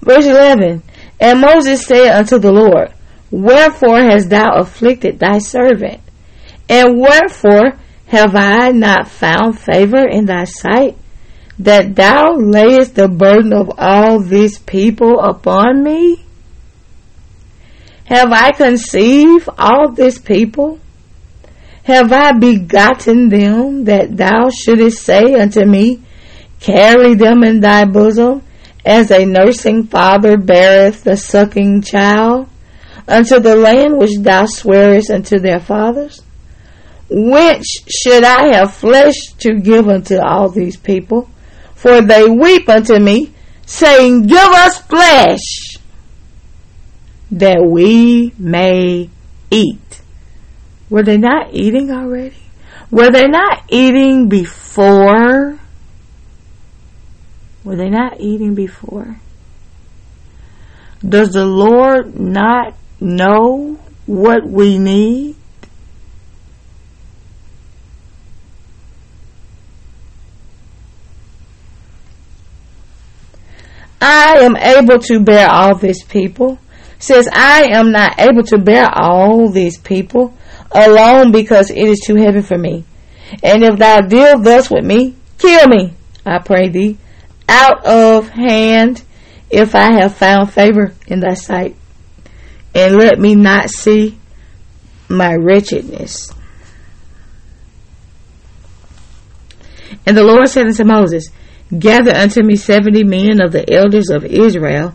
Verse 0.00 0.26
11 0.26 0.82
And 1.20 1.40
Moses 1.40 1.84
said 1.84 2.14
unto 2.14 2.38
the 2.38 2.52
Lord, 2.52 2.92
Wherefore 3.30 3.98
hast 3.98 4.30
thou 4.30 4.56
afflicted 4.56 5.18
thy 5.18 5.38
servant? 5.38 6.00
And 6.68 7.00
wherefore 7.00 7.78
have 8.06 8.34
I 8.34 8.70
not 8.70 9.08
found 9.08 9.58
favor 9.58 10.06
in 10.06 10.26
thy 10.26 10.44
sight, 10.44 10.96
that 11.58 11.94
thou 11.94 12.34
layest 12.36 12.94
the 12.94 13.08
burden 13.08 13.52
of 13.52 13.70
all 13.78 14.20
these 14.20 14.58
people 14.58 15.20
upon 15.20 15.82
me? 15.82 16.24
Have 18.04 18.32
I 18.32 18.52
conceived 18.52 19.48
all 19.58 19.92
this 19.92 20.18
people? 20.18 20.80
Have 21.84 22.12
I 22.12 22.32
begotten 22.32 23.28
them 23.28 23.84
that 23.84 24.16
thou 24.16 24.48
shouldest 24.50 25.02
say 25.02 25.34
unto 25.34 25.64
me, 25.64 26.02
Carry 26.60 27.14
them 27.14 27.44
in 27.44 27.60
thy 27.60 27.84
bosom, 27.84 28.42
as 28.84 29.10
a 29.10 29.24
nursing 29.24 29.84
father 29.86 30.36
beareth 30.36 31.04
the 31.04 31.16
sucking 31.16 31.82
child, 31.82 32.48
unto 33.06 33.40
the 33.40 33.56
land 33.56 33.98
which 33.98 34.18
thou 34.18 34.46
swearest 34.46 35.10
unto 35.10 35.38
their 35.38 35.60
fathers? 35.60 36.22
Which 37.10 37.64
should 37.88 38.24
I 38.24 38.54
have 38.54 38.74
flesh 38.74 39.16
to 39.38 39.54
give 39.54 39.88
unto 39.88 40.18
all 40.18 40.50
these 40.50 40.76
people? 40.76 41.30
For 41.74 42.02
they 42.02 42.26
weep 42.26 42.68
unto 42.68 42.98
me, 42.98 43.32
saying, 43.64 44.26
Give 44.26 44.38
us 44.38 44.80
flesh, 44.82 45.78
that 47.30 47.64
we 47.64 48.32
may 48.38 49.08
eat. 49.50 50.00
Were 50.90 51.02
they 51.02 51.16
not 51.16 51.54
eating 51.54 51.90
already? 51.90 52.36
Were 52.90 53.10
they 53.10 53.26
not 53.26 53.64
eating 53.68 54.28
before 54.28 55.57
were 57.64 57.76
they 57.76 57.90
not 57.90 58.20
eating 58.20 58.54
before? 58.54 59.20
Does 61.06 61.30
the 61.30 61.44
Lord 61.44 62.18
not 62.18 62.74
know 63.00 63.78
what 64.06 64.46
we 64.46 64.78
need? 64.78 65.36
I 74.00 74.38
am 74.38 74.56
able 74.56 75.00
to 75.00 75.20
bear 75.20 75.48
all 75.48 75.74
these 75.74 76.04
people. 76.04 76.58
Says 77.00 77.28
I 77.32 77.68
am 77.70 77.92
not 77.92 78.18
able 78.18 78.42
to 78.44 78.58
bear 78.58 78.88
all 78.92 79.50
these 79.50 79.78
people 79.78 80.34
alone 80.72 81.30
because 81.30 81.70
it 81.70 81.76
is 81.88 82.00
too 82.04 82.16
heavy 82.16 82.42
for 82.42 82.58
me. 82.58 82.84
And 83.42 83.62
if 83.62 83.78
thou 83.78 84.00
deal 84.00 84.40
thus 84.40 84.70
with 84.70 84.84
me, 84.84 85.14
kill 85.38 85.68
me, 85.68 85.92
I 86.24 86.38
pray 86.38 86.68
thee, 86.68 86.98
out 87.48 87.84
of 87.84 88.28
hand 88.28 89.02
if 89.50 89.74
I 89.74 90.00
have 90.00 90.14
found 90.14 90.52
favor 90.52 90.92
in 91.06 91.20
thy 91.20 91.34
sight, 91.34 91.76
and 92.74 92.96
let 92.96 93.18
me 93.18 93.34
not 93.34 93.70
see 93.70 94.18
my 95.08 95.34
wretchedness. 95.34 96.32
And 100.06 100.16
the 100.16 100.24
Lord 100.24 100.48
said 100.48 100.66
unto 100.66 100.84
Moses, 100.84 101.28
Gather 101.76 102.14
unto 102.14 102.42
me 102.42 102.56
seventy 102.56 103.04
men 103.04 103.42
of 103.42 103.52
the 103.52 103.70
elders 103.72 104.10
of 104.10 104.24
Israel, 104.24 104.94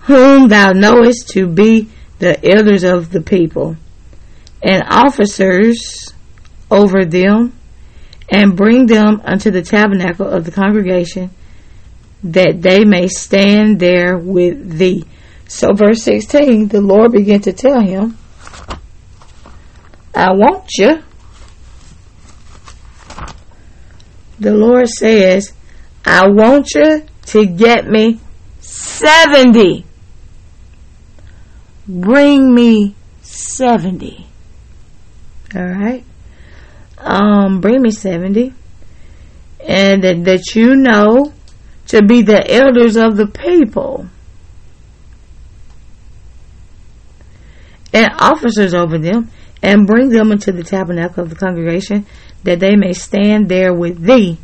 whom 0.00 0.48
thou 0.48 0.72
knowest 0.72 1.28
to 1.30 1.46
be 1.46 1.90
the 2.18 2.38
elders 2.46 2.82
of 2.82 3.10
the 3.10 3.20
people, 3.20 3.76
and 4.62 4.82
officers 4.88 6.12
over 6.70 7.04
them, 7.04 7.52
and 8.30 8.56
bring 8.56 8.86
them 8.86 9.20
unto 9.24 9.50
the 9.50 9.62
tabernacle 9.62 10.26
of 10.26 10.44
the 10.44 10.50
congregation, 10.50 11.30
that 12.24 12.62
they 12.62 12.84
may 12.84 13.06
stand 13.06 13.78
there 13.78 14.16
with 14.16 14.78
thee. 14.78 15.04
So, 15.46 15.74
verse 15.74 16.02
16, 16.02 16.68
the 16.68 16.80
Lord 16.80 17.12
began 17.12 17.40
to 17.42 17.52
tell 17.52 17.80
him, 17.80 18.16
I 20.14 20.32
want 20.32 20.70
you. 20.78 21.02
The 24.40 24.54
Lord 24.54 24.88
says, 24.88 25.52
I 26.04 26.28
want 26.28 26.74
you 26.74 27.02
to 27.26 27.46
get 27.46 27.86
me 27.86 28.20
70. 28.60 29.84
Bring 31.86 32.54
me 32.54 32.94
70. 33.20 34.26
Alright? 35.54 36.04
Um, 36.98 37.60
bring 37.60 37.82
me 37.82 37.90
70. 37.90 38.54
And 39.60 40.02
that, 40.02 40.24
that 40.24 40.54
you 40.54 40.74
know 40.74 41.32
to 41.88 42.02
be 42.02 42.22
the 42.22 42.50
elders 42.50 42.96
of 42.96 43.16
the 43.16 43.26
people. 43.26 44.06
And 47.92 48.08
officers 48.18 48.74
over 48.74 48.98
them, 48.98 49.30
and 49.62 49.86
bring 49.86 50.10
them 50.10 50.32
into 50.32 50.52
the 50.52 50.64
tabernacle 50.64 51.22
of 51.22 51.30
the 51.30 51.36
congregation, 51.36 52.06
that 52.42 52.60
they 52.60 52.76
may 52.76 52.92
stand 52.92 53.48
there 53.48 53.72
with 53.72 54.02
thee. 54.02 54.38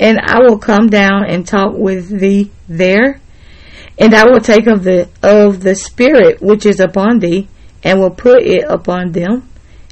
And 0.00 0.18
I 0.20 0.40
will 0.40 0.58
come 0.58 0.88
down 0.88 1.26
and 1.28 1.46
talk 1.46 1.74
with 1.74 2.08
thee 2.08 2.50
there, 2.68 3.20
and 3.98 4.14
I 4.14 4.24
will 4.24 4.40
take 4.40 4.66
of 4.66 4.82
the 4.84 5.08
of 5.22 5.62
the 5.62 5.74
spirit 5.74 6.40
which 6.40 6.66
is 6.66 6.80
upon 6.80 7.20
thee, 7.20 7.48
and 7.84 8.00
will 8.00 8.10
put 8.10 8.42
it 8.42 8.64
upon 8.68 9.12
them, 9.12 9.48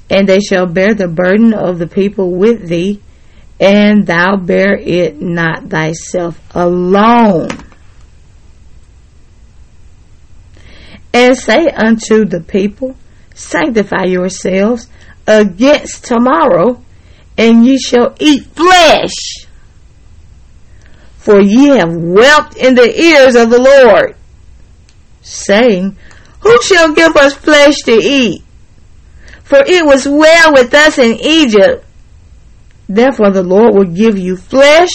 and 0.08 0.28
they 0.28 0.40
shall 0.40 0.66
bear 0.66 0.94
the 0.94 1.06
burden 1.06 1.52
of 1.52 1.78
the 1.78 1.86
people 1.86 2.34
with 2.34 2.68
thee, 2.68 3.00
and 3.60 4.06
thou 4.06 4.36
bear 4.36 4.76
it 4.76 5.20
not 5.20 5.68
thyself 5.68 6.40
alone. 6.54 7.50
And 11.12 11.36
say 11.36 11.68
unto 11.68 12.24
the 12.24 12.40
people, 12.40 12.96
Sanctify 13.34 14.04
yourselves 14.04 14.88
against 15.26 16.04
tomorrow, 16.04 16.82
and 17.36 17.66
ye 17.66 17.78
shall 17.78 18.14
eat 18.18 18.44
flesh 18.44 19.46
for 21.20 21.38
ye 21.38 21.66
have 21.66 21.94
wept 21.94 22.56
in 22.56 22.74
the 22.74 22.98
ears 22.98 23.36
of 23.36 23.50
the 23.50 23.60
Lord, 23.60 24.16
saying, 25.20 25.94
Who 26.40 26.62
shall 26.62 26.94
give 26.94 27.14
us 27.14 27.34
flesh 27.34 27.76
to 27.84 27.92
eat? 27.92 28.42
For 29.44 29.58
it 29.58 29.84
was 29.84 30.08
well 30.08 30.54
with 30.54 30.72
us 30.72 30.96
in 30.96 31.18
Egypt. 31.20 31.84
Therefore 32.90 33.30
the 33.30 33.44
Lord 33.44 33.76
will 33.76 33.84
give 33.84 34.18
you 34.18 34.36
flesh, 34.36 34.90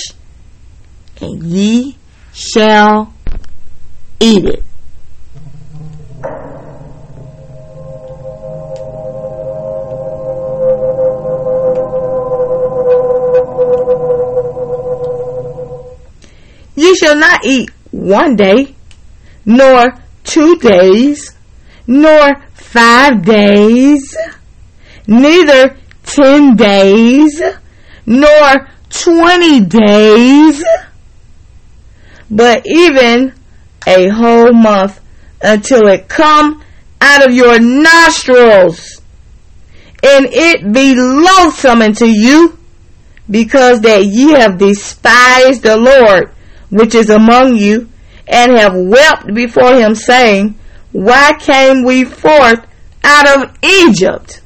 and 1.22 1.42
ye 1.42 1.96
shall 2.34 3.14
eat 4.20 4.44
it. 4.44 4.64
Ye 16.76 16.96
shall 16.96 17.16
not 17.16 17.46
eat 17.46 17.70
one 17.92 18.36
day, 18.36 18.76
nor 19.46 19.94
two 20.26 20.58
days, 20.58 21.34
nor 21.88 22.42
five 22.56 23.24
days, 23.24 24.18
neither 25.08 25.78
ten 26.04 26.58
days, 26.58 27.42
nor 28.06 28.70
twenty 28.90 29.62
days, 29.62 30.64
but 32.30 32.66
even 32.66 33.34
a 33.88 34.08
whole 34.10 34.54
month 34.54 35.00
until 35.42 35.88
it 35.88 36.08
come 36.08 36.64
out 37.02 37.28
of 37.28 37.34
your 37.34 37.60
nostrils 37.60 39.02
and 40.02 40.28
it 40.32 40.72
be 40.72 40.96
loathsome 40.96 41.82
unto 41.82 42.06
you 42.06 42.58
because 43.30 43.82
that 43.82 44.06
ye 44.06 44.32
have 44.32 44.58
despised 44.58 45.64
the 45.64 45.78
Lord 45.78 46.36
which 46.70 46.96
is 46.96 47.10
among 47.10 47.56
you, 47.56 47.90
and 48.28 48.58
have 48.58 48.74
wept 48.76 49.34
before 49.34 49.76
him, 49.76 49.96
saying, 49.96 50.58
Why 50.92 51.34
came 51.40 51.84
we 51.84 52.04
forth 52.04 52.66
out 53.04 53.38
of 53.38 53.58
Egypt? 53.64 54.42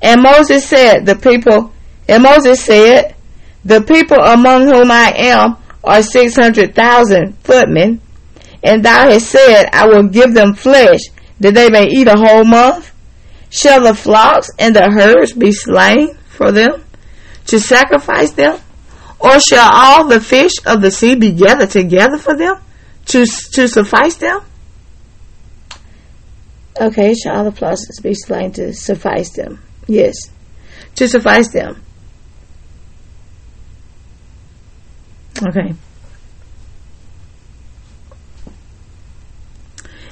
And 0.00 0.22
Moses 0.22 0.68
said, 0.68 1.06
The 1.06 1.14
people, 1.14 1.71
and 2.08 2.22
Moses 2.22 2.64
said, 2.64 3.14
The 3.64 3.82
people 3.82 4.18
among 4.18 4.66
whom 4.66 4.90
I 4.90 5.12
am 5.16 5.56
are 5.84 6.02
six 6.02 6.36
hundred 6.36 6.74
thousand 6.74 7.36
footmen, 7.38 8.00
and 8.62 8.84
thou 8.84 9.08
hast 9.10 9.28
said, 9.30 9.66
I 9.72 9.86
will 9.86 10.08
give 10.08 10.34
them 10.34 10.54
flesh, 10.54 11.00
that 11.40 11.54
they 11.54 11.70
may 11.70 11.88
eat 11.88 12.08
a 12.08 12.16
whole 12.16 12.44
month. 12.44 12.92
Shall 13.50 13.82
the 13.82 13.94
flocks 13.94 14.48
and 14.58 14.74
the 14.74 14.90
herds 14.90 15.32
be 15.32 15.52
slain 15.52 16.14
for 16.28 16.52
them, 16.52 16.84
to 17.46 17.60
sacrifice 17.60 18.30
them? 18.30 18.58
Or 19.20 19.38
shall 19.38 19.70
all 19.70 20.08
the 20.08 20.20
fish 20.20 20.52
of 20.66 20.80
the 20.80 20.90
sea 20.90 21.14
be 21.14 21.32
gathered 21.32 21.70
together 21.70 22.18
for 22.18 22.36
them 22.36 22.56
to, 23.06 23.26
to 23.26 23.68
suffice 23.68 24.16
them? 24.16 24.40
Okay, 26.80 27.14
shall 27.14 27.36
all 27.36 27.44
the 27.44 27.52
flocks 27.52 28.00
be 28.00 28.14
slain 28.14 28.52
to 28.52 28.72
suffice 28.72 29.30
them? 29.30 29.62
Yes, 29.86 30.14
to 30.96 31.06
suffice 31.06 31.48
them. 31.52 31.82
Okay. 35.44 35.74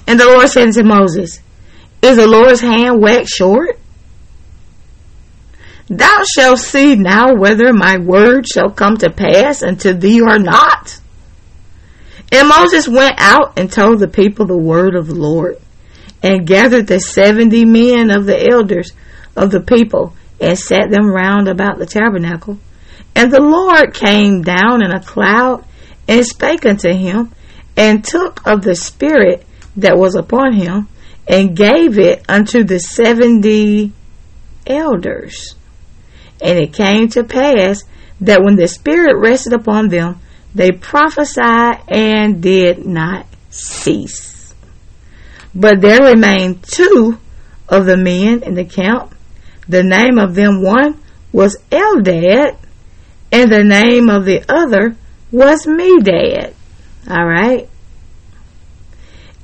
And 0.07 0.19
the 0.19 0.25
Lord 0.25 0.49
said 0.49 0.69
unto 0.69 0.83
Moses, 0.83 1.41
Is 2.03 2.17
the 2.17 2.27
Lord's 2.27 2.61
hand 2.61 3.01
waxed 3.01 3.33
short? 3.35 3.79
Thou 5.89 6.25
shalt 6.37 6.59
see 6.59 6.95
now 6.97 7.35
whether 7.35 7.73
my 7.73 7.99
word 7.99 8.47
shall 8.49 8.71
come 8.71 8.97
to 8.99 9.11
pass 9.11 9.63
unto 9.63 9.93
thee 9.93 10.21
or 10.21 10.39
not. 10.39 11.01
And 12.33 12.49
Moses 12.49 12.89
went 12.89 13.15
out 13.19 13.59
and 13.59 13.71
told 13.71 13.99
the 13.99 14.09
people 14.09 14.47
the 14.47 14.57
word 14.57 14.95
of 14.95 15.09
the 15.09 15.15
Lord, 15.15 15.59
and 16.23 16.47
gathered 16.47 16.87
the 16.87 17.01
seventy 17.01 17.65
men 17.65 18.11
of 18.11 18.27
the 18.27 18.51
elders 18.51 18.93
of 19.37 19.51
the 19.51 19.61
people, 19.61 20.15
and 20.41 20.59
set 20.59 20.91
them 20.91 21.11
round 21.11 21.49
about 21.49 21.79
the 21.79 21.87
tabernacle. 21.87 22.59
And 23.15 23.33
the 23.33 23.41
Lord 23.41 23.95
came 23.95 24.43
down 24.43 24.83
in 24.83 24.91
a 24.91 25.03
cloud, 25.03 25.65
and 26.09 26.25
spake 26.25 26.65
unto 26.67 26.93
him, 26.93 27.33
and 27.77 28.05
took 28.05 28.47
of 28.47 28.63
the 28.63 28.75
Spirit 28.75 29.47
that 29.77 29.97
was 29.97 30.15
upon 30.15 30.55
him, 30.55 30.89
and 31.29 31.57
gave 31.57 31.99
it 31.99 32.25
unto 32.29 32.65
the 32.65 32.79
seventy 32.79 33.93
elders. 34.67 35.55
And 36.41 36.59
it 36.59 36.73
came 36.73 37.09
to 37.11 37.25
pass 37.25 37.83
that 38.21 38.43
when 38.43 38.57
the 38.57 38.69
Spirit 38.69 39.17
rested 39.17 39.53
upon 39.53 39.89
them, 39.89 40.21
they 40.55 40.73
prophesied 40.73 41.83
and 41.89 42.43
did 42.43 42.85
not 42.85 43.27
cease. 43.51 44.55
But 45.55 45.81
there 45.81 46.03
remained 46.03 46.63
two 46.63 47.19
of 47.69 47.87
the 47.87 47.97
men 47.97 48.43
in 48.43 48.55
the 48.55 48.65
camp. 48.65 49.15
The 49.69 49.83
name 49.83 50.19
of 50.19 50.35
them 50.35 50.63
one 50.63 51.01
was 51.33 51.57
Eldad, 51.71 52.57
and 53.33 53.51
the 53.51 53.65
name 53.65 54.09
of 54.09 54.25
the 54.25 54.45
other 54.49 54.97
was 55.31 55.67
Medad. 55.67 56.55
All 57.09 57.27
right. 57.27 57.69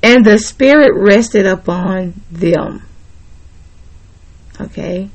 And 0.03 0.25
the 0.25 0.37
Spirit 0.37 0.91
rested 0.95 1.45
upon 1.45 2.21
them. 2.31 2.83
Okay 4.59 5.09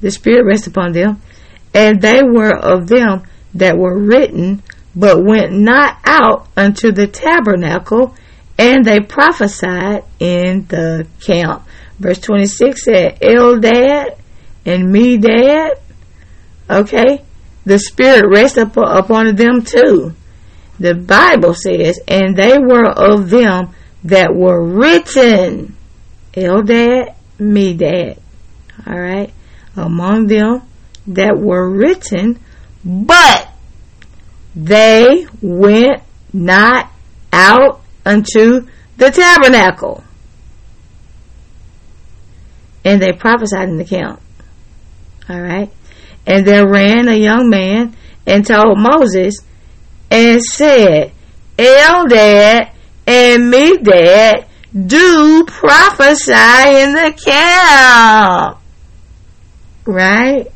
the 0.00 0.10
Spirit 0.10 0.44
rested 0.44 0.70
upon 0.70 0.92
them, 0.92 1.20
and 1.74 2.00
they 2.00 2.22
were 2.22 2.54
of 2.54 2.86
them 2.88 3.22
that 3.54 3.76
were 3.76 3.98
written, 3.98 4.62
but 4.94 5.24
went 5.24 5.52
not 5.52 5.98
out 6.04 6.48
unto 6.56 6.92
the 6.92 7.06
tabernacle, 7.06 8.14
and 8.58 8.84
they 8.84 9.00
prophesied 9.00 10.04
in 10.18 10.66
the 10.68 11.06
camp. 11.20 11.66
Verse 11.98 12.18
26 12.20 12.84
said, 12.84 13.20
Eldad 13.20 14.18
and 14.64 14.94
Medad, 14.94 15.78
okay, 16.68 17.24
the 17.66 17.78
Spirit 17.78 18.24
rested 18.30 18.70
upon 18.74 19.36
them 19.36 19.62
too. 19.62 20.14
The 20.78 20.94
Bible 20.94 21.52
says, 21.52 22.00
and 22.08 22.34
they 22.34 22.56
were 22.58 22.88
of 22.88 23.28
them 23.28 23.74
that 24.04 24.34
were 24.34 24.64
written. 24.64 25.76
Eldad, 26.32 27.14
Medad. 27.38 28.18
Alright 28.86 29.32
among 29.76 30.26
them 30.26 30.62
that 31.06 31.36
were 31.38 31.68
written, 31.68 32.40
but 32.84 33.48
they 34.54 35.26
went 35.42 36.02
not 36.32 36.90
out 37.32 37.82
unto 38.04 38.66
the 38.96 39.10
tabernacle. 39.10 40.02
and 42.84 43.02
they 43.02 43.10
prophesied 43.10 43.68
in 43.68 43.78
the 43.78 43.84
camp. 43.84 44.20
All 45.28 45.40
right. 45.40 45.72
And 46.26 46.46
there 46.46 46.68
ran 46.68 47.08
a 47.08 47.14
young 47.14 47.48
man 47.48 47.96
and 48.26 48.44
told 48.46 48.78
Moses 48.78 49.36
and 50.10 50.42
said, 50.42 51.12
Eldad 51.56 52.70
and 53.06 53.52
Medad 53.52 54.46
do 54.74 55.44
prophesy 55.46 56.32
in 56.32 56.92
the 56.92 57.14
camp. 57.24 58.58
Right? 59.86 60.48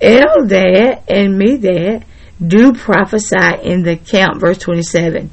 Eldad 0.00 1.02
and 1.08 1.40
Medad 1.40 2.04
do 2.44 2.72
prophesy 2.72 3.62
in 3.62 3.82
the 3.82 3.96
camp. 3.96 4.40
Verse 4.40 4.58
27. 4.58 5.30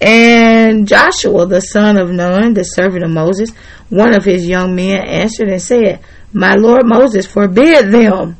And 0.00 0.88
Joshua, 0.88 1.46
the 1.46 1.60
son 1.60 1.96
of 1.96 2.10
Nun, 2.10 2.54
the 2.54 2.64
servant 2.64 3.04
of 3.04 3.10
Moses, 3.10 3.50
one 3.88 4.16
of 4.16 4.24
his 4.24 4.48
young 4.48 4.74
men 4.74 5.00
answered 5.06 5.48
and 5.48 5.62
said, 5.62 6.00
My 6.32 6.54
Lord 6.54 6.82
Moses, 6.84 7.26
forbid 7.26 7.92
them. 7.92 8.36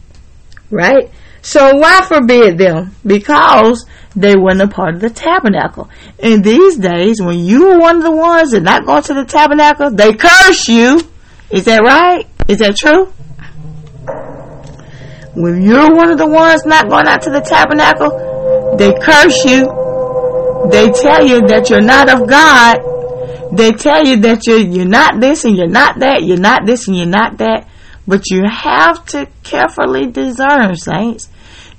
Right? 0.72 1.10
So 1.42 1.76
why 1.76 2.02
forbid 2.02 2.58
them? 2.58 2.96
Because 3.06 3.86
they 4.16 4.34
weren't 4.34 4.60
a 4.60 4.66
part 4.66 4.94
of 4.94 5.00
the 5.00 5.10
tabernacle. 5.10 5.88
In 6.18 6.42
these 6.42 6.78
days, 6.78 7.20
when 7.22 7.38
you 7.38 7.66
were 7.66 7.78
one 7.78 7.98
of 7.98 8.02
the 8.02 8.10
ones 8.10 8.50
that 8.50 8.62
not 8.62 8.84
going 8.84 9.04
to 9.04 9.14
the 9.14 9.24
tabernacle, 9.24 9.90
they 9.90 10.14
curse 10.14 10.68
you. 10.68 11.08
Is 11.50 11.66
that 11.66 11.82
right? 11.82 12.26
Is 12.48 12.58
that 12.58 12.76
true? 12.76 13.12
When 15.34 15.62
you're 15.62 15.94
one 15.94 16.10
of 16.10 16.18
the 16.18 16.26
ones 16.26 16.64
not 16.66 16.88
going 16.88 17.06
out 17.06 17.22
to 17.22 17.30
the 17.30 17.40
tabernacle, 17.40 18.76
they 18.76 18.92
curse 19.00 19.44
you 19.44 19.66
they 20.70 20.90
tell 20.90 21.26
you 21.26 21.46
that 21.48 21.70
you're 21.70 21.82
not 21.82 22.08
of 22.08 22.28
God. 22.28 23.56
They 23.56 23.72
tell 23.72 24.06
you 24.06 24.20
that 24.20 24.46
you're, 24.46 24.58
you're 24.58 24.86
not 24.86 25.20
this 25.20 25.44
and 25.44 25.56
you're 25.56 25.68
not 25.68 25.98
that, 25.98 26.22
you're 26.22 26.38
not 26.38 26.64
this 26.66 26.86
and 26.86 26.96
you're 26.96 27.06
not 27.06 27.38
that. 27.38 27.68
But 28.06 28.30
you 28.30 28.42
have 28.48 29.04
to 29.06 29.28
carefully 29.42 30.06
discern, 30.06 30.76
saints. 30.76 31.28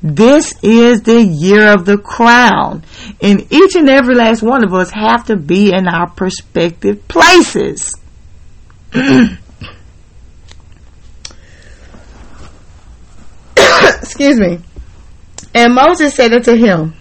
This 0.02 0.54
is 0.62 1.04
the 1.04 1.24
year 1.24 1.72
of 1.74 1.86
the 1.86 1.98
crown. 1.98 2.84
And 3.22 3.48
each 3.52 3.76
and 3.76 3.90
every 3.90 4.16
last 4.16 4.42
one 4.44 4.64
of 4.64 4.74
us 4.74 4.92
have 4.92 5.26
to 5.28 5.38
be 5.38 5.72
in 5.74 5.88
our 5.88 6.10
prospective 6.10 7.08
places. 7.08 7.98
Excuse 13.56 14.40
me. 14.40 14.60
And 15.56 15.74
Moses 15.74 16.14
said 16.14 16.34
unto 16.34 16.56
him, 16.56 16.94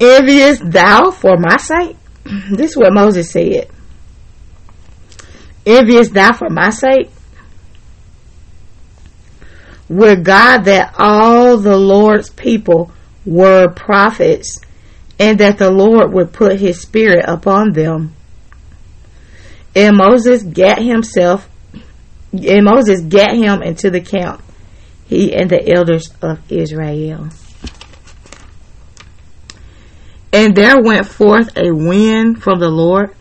envious 0.00 0.58
thou 0.60 1.10
for 1.10 1.36
my 1.36 1.56
sake? 1.58 1.96
This 2.50 2.70
is 2.70 2.76
what 2.76 2.92
Moses 2.94 3.30
said. 3.30 3.68
Envious 5.66 6.08
thou 6.08 6.32
for 6.32 6.48
my 6.48 6.70
sake? 6.70 7.10
With 9.90 10.24
God 10.24 10.66
that 10.66 10.94
all 11.00 11.56
the 11.56 11.76
Lord's 11.76 12.30
people 12.30 12.92
were 13.26 13.68
prophets, 13.68 14.60
and 15.18 15.40
that 15.40 15.58
the 15.58 15.72
Lord 15.72 16.12
would 16.12 16.32
put 16.32 16.60
his 16.60 16.80
spirit 16.80 17.24
upon 17.26 17.72
them. 17.72 18.14
And 19.74 19.96
Moses 19.96 20.44
got 20.44 20.80
himself, 20.80 21.48
and 22.32 22.64
Moses 22.64 23.00
got 23.00 23.34
him 23.34 23.62
into 23.62 23.90
the 23.90 24.00
camp, 24.00 24.40
he 25.06 25.34
and 25.34 25.50
the 25.50 25.68
elders 25.68 26.08
of 26.22 26.38
Israel. 26.52 27.30
And 30.32 30.54
there 30.54 30.80
went 30.80 31.06
forth 31.06 31.56
a 31.56 31.72
wind 31.72 32.44
from 32.44 32.60
the 32.60 32.70
Lord 32.70 33.16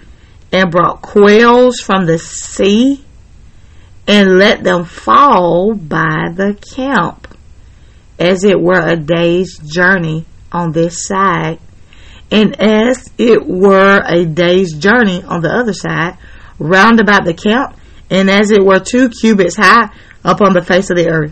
and 0.52 0.70
brought 0.70 1.02
quails 1.02 1.80
from 1.80 2.06
the 2.06 2.20
sea 2.20 3.04
and 4.10 4.40
let 4.40 4.64
them 4.64 4.86
fall 4.86 5.76
by 5.76 6.30
the 6.34 6.58
camp 6.76 7.28
as 8.18 8.44
it 8.44 8.60
were 8.60 8.82
a 8.82 8.98
day's 8.98 9.60
journey 9.60 10.26
on 10.52 10.72
this 10.72 11.06
side 11.06 11.60
and 12.32 12.60
as 12.60 13.08
it 13.20 13.46
were 13.46 14.02
a 14.04 14.26
day's 14.26 14.74
journey 14.74 15.24
on 15.24 15.42
the 15.42 15.50
other 15.50 15.74
side 15.74 16.18
round 16.58 17.00
about 17.00 17.24
the 17.24 17.36
camp 17.36 17.78
and 18.10 18.32
as 18.32 18.50
it 18.50 18.66
were 18.66 18.80
two 18.80 19.10
cubits 19.10 19.56
high 19.56 19.90
upon 20.24 20.54
the 20.54 20.64
face 20.64 20.90
of 20.90 20.98
the 20.98 21.08
earth. 21.08 21.32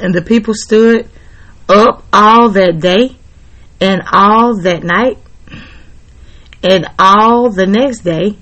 And 0.00 0.14
the 0.14 0.22
people 0.22 0.52
stood 0.54 1.08
up 1.70 2.04
all 2.12 2.50
that 2.50 2.80
day 2.80 3.16
and 3.80 4.02
all 4.12 4.60
that 4.60 4.84
night 4.84 5.18
and 6.62 6.86
all 6.98 7.50
the 7.50 7.66
next 7.66 8.00
day, 8.00 8.36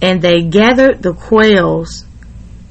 and 0.00 0.20
they 0.20 0.42
gathered 0.42 1.02
the 1.02 1.12
quails. 1.12 2.04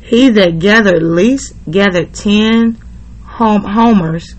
He 0.02 0.30
that 0.30 0.60
gathered 0.60 1.02
least 1.02 1.54
gathered 1.70 2.14
ten 2.14 2.78
hom- 3.24 3.64
homers, 3.64 4.36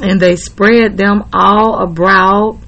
and 0.00 0.20
they 0.20 0.36
spread 0.36 0.96
them 0.96 1.24
all 1.32 1.82
abroad 1.82 2.60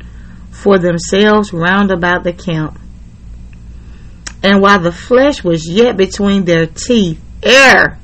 for 0.50 0.78
themselves 0.78 1.52
round 1.52 1.90
about 1.90 2.24
the 2.24 2.32
camp. 2.32 2.78
And 4.42 4.61
while 4.61 4.80
the 4.80 4.92
flesh 4.92 5.44
was 5.44 5.68
yet 5.68 5.96
between 5.96 6.44
their 6.44 6.66
teeth, 6.66 7.20
ere 7.42 7.98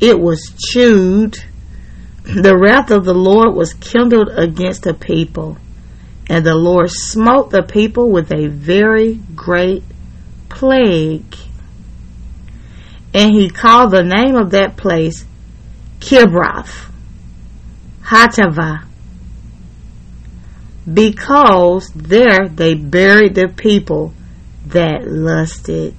it 0.00 0.18
was 0.18 0.54
chewed, 0.58 1.38
the 2.24 2.56
wrath 2.56 2.90
of 2.90 3.04
the 3.04 3.14
Lord 3.14 3.54
was 3.54 3.74
kindled 3.74 4.30
against 4.30 4.84
the 4.84 4.94
people, 4.94 5.58
and 6.30 6.46
the 6.46 6.54
Lord 6.54 6.88
smote 6.92 7.50
the 7.50 7.64
people 7.64 8.08
with 8.08 8.32
a 8.32 8.46
very 8.46 9.14
great 9.34 9.82
plague. 10.48 11.34
And 13.12 13.32
he 13.32 13.50
called 13.50 13.90
the 13.90 14.04
name 14.04 14.36
of 14.36 14.52
that 14.52 14.76
place 14.76 15.24
Kibroth 15.98 16.88
Hattaavah, 18.04 18.84
because 20.94 21.90
there 21.96 22.48
they 22.48 22.74
buried 22.74 23.34
the 23.34 23.48
people 23.48 24.14
that 24.66 25.02
lusted. 25.08 25.96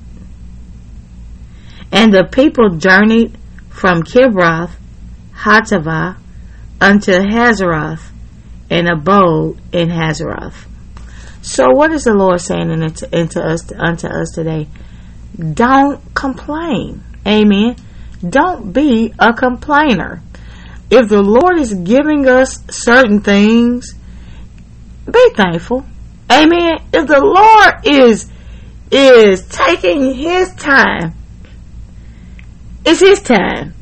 And 1.91 2.13
the 2.13 2.23
people 2.23 2.77
journeyed 2.77 3.37
from 3.69 4.03
Kibroth 4.03 4.71
Hattaavah 5.33 6.15
unto 6.79 7.11
Hazeroth 7.11 8.11
and 8.71 8.87
abode 8.87 9.59
in 9.71 9.89
Hazeroth. 9.89 10.55
So 11.43 11.69
what 11.71 11.91
is 11.91 12.05
the 12.05 12.13
Lord 12.13 12.41
saying 12.41 12.71
into, 12.71 13.43
us 13.43 13.71
unto 13.71 14.07
us 14.07 14.31
today? 14.33 14.67
Don't 15.37 16.01
complain. 16.15 17.03
Amen. 17.27 17.75
Don't 18.27 18.73
be 18.73 19.13
a 19.19 19.33
complainer. 19.33 20.23
If 20.89 21.09
the 21.09 21.21
Lord 21.21 21.59
is 21.59 21.73
giving 21.73 22.27
us 22.27 22.57
certain 22.69 23.21
things, 23.21 23.93
be 25.05 25.29
thankful. 25.35 25.85
Amen. 26.31 26.79
If 26.93 27.07
the 27.07 27.21
Lord 27.21 27.85
is 27.85 28.31
is 28.91 29.47
taking 29.47 30.13
his 30.15 30.53
time, 30.55 31.13
it's 32.85 32.99
his 32.99 33.21
time 33.21 33.73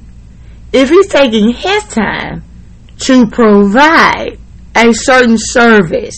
if 0.72 0.90
he's 0.90 1.08
taking 1.08 1.52
his 1.52 1.84
time 1.86 2.44
to 3.00 3.28
provide 3.28 4.39
a 4.76 4.94
certain 4.94 5.38
service, 5.38 6.16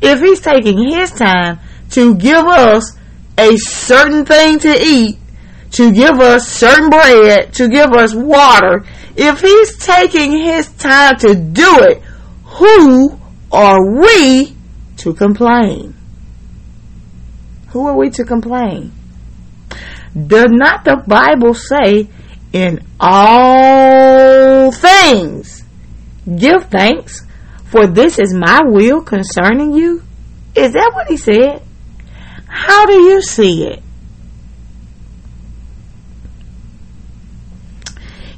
if 0.00 0.20
he's 0.20 0.40
taking 0.40 0.78
his 0.88 1.10
time 1.10 1.58
to 1.90 2.14
give 2.14 2.44
us 2.46 2.96
a 3.36 3.56
certain 3.56 4.24
thing 4.24 4.58
to 4.60 4.76
eat, 4.80 5.18
to 5.72 5.92
give 5.92 6.20
us 6.20 6.48
certain 6.48 6.90
bread, 6.90 7.52
to 7.54 7.68
give 7.68 7.92
us 7.92 8.14
water, 8.14 8.84
if 9.16 9.40
he's 9.40 9.76
taking 9.78 10.32
his 10.32 10.68
time 10.76 11.16
to 11.16 11.34
do 11.34 11.78
it, 11.82 12.02
who 12.44 13.18
are 13.52 14.00
we 14.00 14.56
to 14.98 15.14
complain? 15.14 15.94
Who 17.70 17.86
are 17.86 17.96
we 17.96 18.10
to 18.10 18.24
complain? 18.24 18.92
Does 20.14 20.50
not 20.50 20.84
the 20.84 20.96
Bible 21.06 21.54
say 21.54 22.08
in 22.52 22.80
all 23.00 24.72
things. 24.72 25.64
Give 26.36 26.64
thanks, 26.64 27.22
for 27.70 27.86
this 27.86 28.18
is 28.18 28.34
my 28.34 28.62
will 28.64 29.02
concerning 29.02 29.72
you. 29.72 30.02
Is 30.54 30.72
that 30.72 30.90
what 30.94 31.08
he 31.08 31.16
said? 31.16 31.62
How 32.46 32.86
do 32.86 32.94
you 32.94 33.22
see 33.22 33.66
it? 33.66 33.82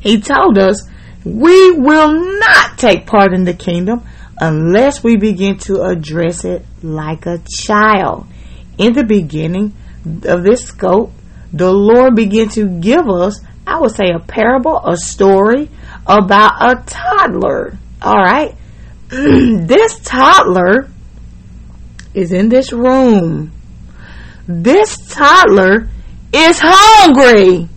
He 0.00 0.20
told 0.20 0.58
us 0.58 0.88
we 1.24 1.72
will 1.72 2.38
not 2.38 2.78
take 2.78 3.06
part 3.06 3.32
in 3.32 3.44
the 3.44 3.54
kingdom 3.54 4.02
unless 4.38 5.04
we 5.04 5.16
begin 5.16 5.58
to 5.58 5.82
address 5.82 6.44
it 6.44 6.64
like 6.82 7.26
a 7.26 7.42
child. 7.58 8.26
In 8.78 8.94
the 8.94 9.04
beginning 9.04 9.74
of 10.24 10.42
this 10.42 10.64
scope, 10.64 11.12
the 11.52 11.70
Lord 11.70 12.16
began 12.16 12.48
to 12.50 12.66
give 12.80 13.08
us 13.08 13.40
I 13.66 13.78
would 13.78 13.92
say 13.92 14.10
a 14.10 14.18
parable, 14.18 14.78
a 14.84 14.96
story 14.96 15.70
about 16.04 16.52
a 16.60 16.82
toddler. 16.84 17.78
All 18.02 18.16
right. 18.16 18.56
this 19.66 19.98
toddler 20.04 20.88
is 22.14 22.32
in 22.32 22.48
this 22.48 22.72
room. 22.72 23.50
this 24.46 24.96
toddler 25.08 25.88
is 26.32 26.60
hungry. 26.62 27.68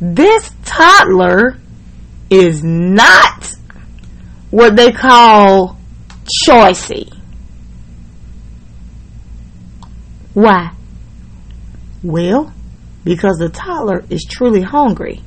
This 0.00 0.52
toddler 0.64 1.58
is 2.30 2.62
not 2.62 3.52
what 4.50 4.76
they 4.76 4.92
call 4.92 5.76
choicy. 6.46 7.12
Why? 10.34 10.70
Well, 12.04 12.52
because 13.02 13.38
the 13.38 13.48
toddler 13.48 14.04
is 14.08 14.24
truly 14.24 14.62
hungry. 14.62 15.22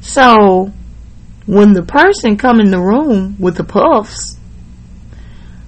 So, 0.00 0.72
when 1.46 1.72
the 1.72 1.82
person 1.82 2.36
come 2.36 2.60
in 2.60 2.70
the 2.70 2.80
room 2.80 3.36
with 3.38 3.56
the 3.56 3.64
puffs, 3.64 4.38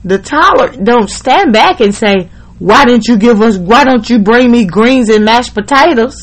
the 0.04 0.18
toddler 0.18 0.82
don't 0.82 1.10
stand 1.10 1.52
back 1.52 1.80
and 1.80 1.94
say, 1.94 2.30
why 2.58 2.84
didn't 2.84 3.06
you 3.06 3.18
give 3.18 3.42
us, 3.42 3.58
why 3.58 3.84
don't 3.84 4.08
you 4.08 4.18
bring 4.18 4.50
me 4.50 4.64
greens 4.64 5.10
and 5.10 5.24
mashed 5.24 5.54
potatoes 5.54 6.16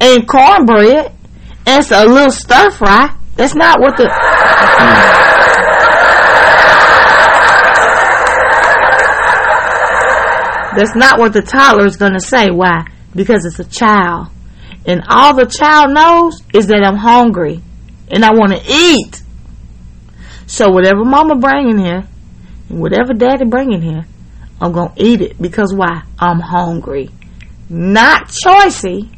and 0.00 0.28
cornbread 0.28 1.12
and 1.66 1.92
a 1.92 2.04
little 2.04 2.30
stir 2.30 2.70
fry? 2.70 3.16
That's 3.36 3.54
not 3.54 3.80
what 3.80 3.96
the, 3.96 4.04
that's 10.76 10.94
not 10.94 11.18
what 11.18 11.32
the 11.32 11.42
toddler 11.42 11.86
is 11.86 11.96
going 11.96 12.12
to 12.12 12.20
say. 12.20 12.50
Why? 12.50 12.86
Because 13.14 13.46
it's 13.46 13.58
a 13.58 13.64
child. 13.64 14.28
And 14.86 15.02
all 15.08 15.34
the 15.34 15.46
child 15.46 15.94
knows 15.94 16.42
is 16.52 16.66
that 16.66 16.84
I'm 16.84 16.96
hungry 16.96 17.62
and 18.08 18.24
I 18.24 18.32
want 18.32 18.52
to 18.52 18.62
eat. 18.68 19.22
So 20.46 20.70
whatever 20.70 21.04
mama 21.04 21.36
bringing 21.36 21.78
here 21.78 22.06
and 22.68 22.80
whatever 22.80 23.14
daddy 23.14 23.44
bringing 23.44 23.82
here, 23.82 24.06
I'm 24.60 24.72
going 24.72 24.94
to 24.94 25.02
eat 25.02 25.20
it 25.20 25.40
because 25.40 25.74
why? 25.74 26.02
I'm 26.18 26.40
hungry. 26.40 27.10
Not 27.68 28.28
choicy, 28.28 29.08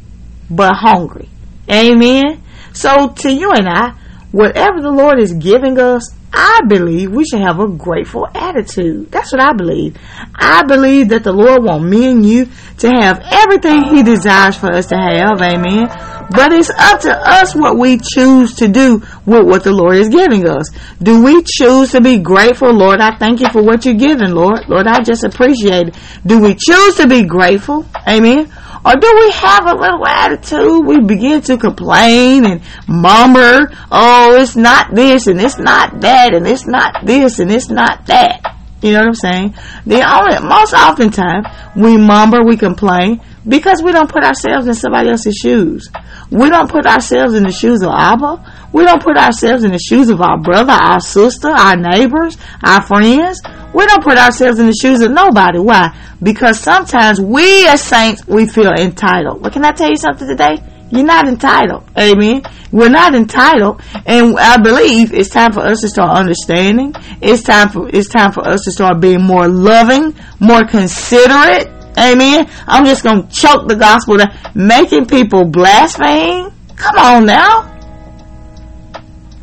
but 0.49 0.73
hungry. 0.75 1.29
Amen. 1.71 2.41
So 2.73 3.09
to 3.09 3.31
you 3.31 3.51
and 3.51 3.67
I, 3.67 3.93
whatever 4.31 4.81
the 4.81 4.91
Lord 4.91 5.19
is 5.19 5.33
giving 5.33 5.79
us, 5.79 6.13
I 6.33 6.61
believe 6.67 7.11
we 7.11 7.25
should 7.25 7.39
have 7.41 7.59
a 7.59 7.67
grateful 7.67 8.27
attitude. 8.33 9.11
That's 9.11 9.31
what 9.31 9.41
I 9.41 9.53
believe. 9.53 9.97
I 10.35 10.63
believe 10.63 11.09
that 11.09 11.23
the 11.23 11.31
Lord 11.31 11.63
wants 11.63 11.85
me 11.89 12.11
and 12.11 12.25
you 12.25 12.47
to 12.79 12.89
have 12.89 13.21
everything 13.31 13.83
He 13.85 14.03
desires 14.03 14.55
for 14.55 14.71
us 14.71 14.87
to 14.87 14.95
have. 14.97 15.41
Amen. 15.41 15.87
But 16.29 16.51
it's 16.51 16.69
up 16.69 16.99
to 17.01 17.11
us 17.11 17.55
what 17.55 17.77
we 17.77 17.97
choose 17.97 18.53
to 18.55 18.67
do 18.67 19.01
with 19.25 19.47
what 19.47 19.63
the 19.63 19.71
Lord 19.71 19.95
is 19.95 20.09
giving 20.09 20.47
us. 20.47 20.69
Do 21.01 21.23
we 21.23 21.41
choose 21.43 21.91
to 21.93 22.01
be 22.01 22.19
grateful? 22.19 22.73
Lord, 22.73 22.99
I 22.99 23.15
thank 23.17 23.39
you 23.39 23.47
for 23.49 23.63
what 23.63 23.85
you're 23.85 23.95
giving, 23.95 24.31
Lord. 24.31 24.67
Lord, 24.67 24.87
I 24.87 25.01
just 25.01 25.23
appreciate 25.23 25.89
it. 25.89 25.95
Do 26.25 26.39
we 26.39 26.53
choose 26.53 26.95
to 26.95 27.07
be 27.07 27.23
grateful? 27.23 27.85
Amen. 28.07 28.51
Or 28.87 28.95
do 28.95 29.13
we 29.19 29.31
have 29.31 29.67
a 29.67 29.73
little 29.73 30.07
attitude? 30.07 30.85
We 30.85 31.01
begin 31.01 31.41
to 31.41 31.57
complain 31.57 32.45
and 32.45 32.61
murmur, 32.87 33.69
oh, 33.91 34.37
it's 34.39 34.55
not 34.55 34.95
this 34.95 35.27
and 35.27 35.41
it's 35.41 35.59
not 35.59 35.99
that 35.99 36.33
and 36.33 36.47
it's 36.47 36.65
not 36.65 37.05
this 37.05 37.39
and 37.39 37.51
it's 37.51 37.69
not 37.69 38.05
that. 38.05 38.55
You 38.81 38.93
know 38.93 38.99
what 38.99 39.07
I'm 39.07 39.13
saying? 39.15 39.55
The 39.85 40.09
only, 40.09 40.47
most 40.47 40.73
oftentimes 40.73 41.47
we 41.75 41.97
murmur, 41.97 42.45
we 42.45 42.55
complain 42.55 43.19
because 43.47 43.81
we 43.83 43.91
don't 43.91 44.11
put 44.11 44.23
ourselves 44.23 44.67
in 44.67 44.73
somebody 44.73 45.09
else's 45.09 45.35
shoes. 45.35 45.89
We 46.29 46.49
don't 46.49 46.69
put 46.69 46.85
ourselves 46.85 47.33
in 47.33 47.43
the 47.43 47.51
shoes 47.51 47.81
of 47.81 47.89
Abba. 47.89 48.69
We 48.73 48.83
don't 48.83 49.01
put 49.01 49.17
ourselves 49.17 49.63
in 49.63 49.71
the 49.71 49.79
shoes 49.79 50.09
of 50.09 50.21
our 50.21 50.37
brother, 50.37 50.73
our 50.73 50.99
sister, 50.99 51.47
our 51.47 51.77
neighbors, 51.77 52.37
our 52.63 52.81
friends. 52.81 53.41
We 53.73 53.85
don't 53.85 54.03
put 54.03 54.17
ourselves 54.17 54.59
in 54.59 54.67
the 54.67 54.73
shoes 54.79 55.01
of 55.01 55.11
nobody. 55.11 55.59
Why? 55.59 55.95
Because 56.21 56.59
sometimes 56.59 57.21
we 57.21 57.67
as 57.67 57.81
saints, 57.81 58.27
we 58.27 58.47
feel 58.47 58.73
entitled. 58.73 59.41
But 59.41 59.53
can 59.53 59.63
I 59.63 59.71
tell 59.71 59.89
you 59.89 59.97
something 59.97 60.27
today? 60.27 60.57
You're 60.89 61.03
not 61.03 61.27
entitled. 61.27 61.83
Amen. 61.97 62.43
We're 62.71 62.89
not 62.89 63.13
entitled. 63.13 63.81
And 64.05 64.37
I 64.39 64.57
believe 64.57 65.13
it's 65.13 65.29
time 65.29 65.51
for 65.51 65.61
us 65.61 65.81
to 65.81 65.89
start 65.89 66.17
understanding. 66.17 66.93
It's 67.21 67.43
time 67.43 67.69
for, 67.69 67.89
it's 67.89 68.07
time 68.07 68.31
for 68.31 68.47
us 68.47 68.63
to 68.63 68.71
start 68.71 69.01
being 69.01 69.21
more 69.21 69.47
loving, 69.47 70.15
more 70.39 70.65
considerate. 70.65 71.76
Amen. 71.97 72.49
I'm 72.67 72.85
just 72.85 73.03
going 73.03 73.27
to 73.27 73.33
choke 73.33 73.67
the 73.67 73.75
gospel 73.75 74.17
down. 74.17 74.37
Making 74.53 75.05
people 75.07 75.45
blaspheme. 75.45 76.51
Come 76.75 76.97
on 76.97 77.25
now. 77.25 77.73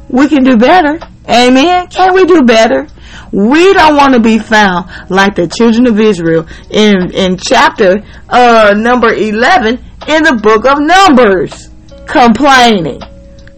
We 0.09 0.29
can 0.29 0.45
do 0.45 0.57
better. 0.57 0.99
Amen. 1.29 1.89
Can 1.89 2.15
we 2.15 2.25
do 2.25 2.43
better? 2.43 2.87
We 3.33 3.73
don't 3.73 3.97
want 3.97 4.15
to 4.15 4.21
be 4.21 4.39
found 4.39 4.89
like 5.11 5.35
the 5.35 5.49
children 5.49 5.87
of 5.89 5.99
Israel 5.99 6.47
in, 6.71 7.11
in 7.13 7.37
chapter, 7.37 8.05
uh, 8.29 8.75
number 8.77 9.13
11 9.13 9.83
in 10.07 10.23
the 10.23 10.39
book 10.41 10.65
of 10.67 10.79
Numbers. 10.79 11.71
Complaining. 12.07 13.01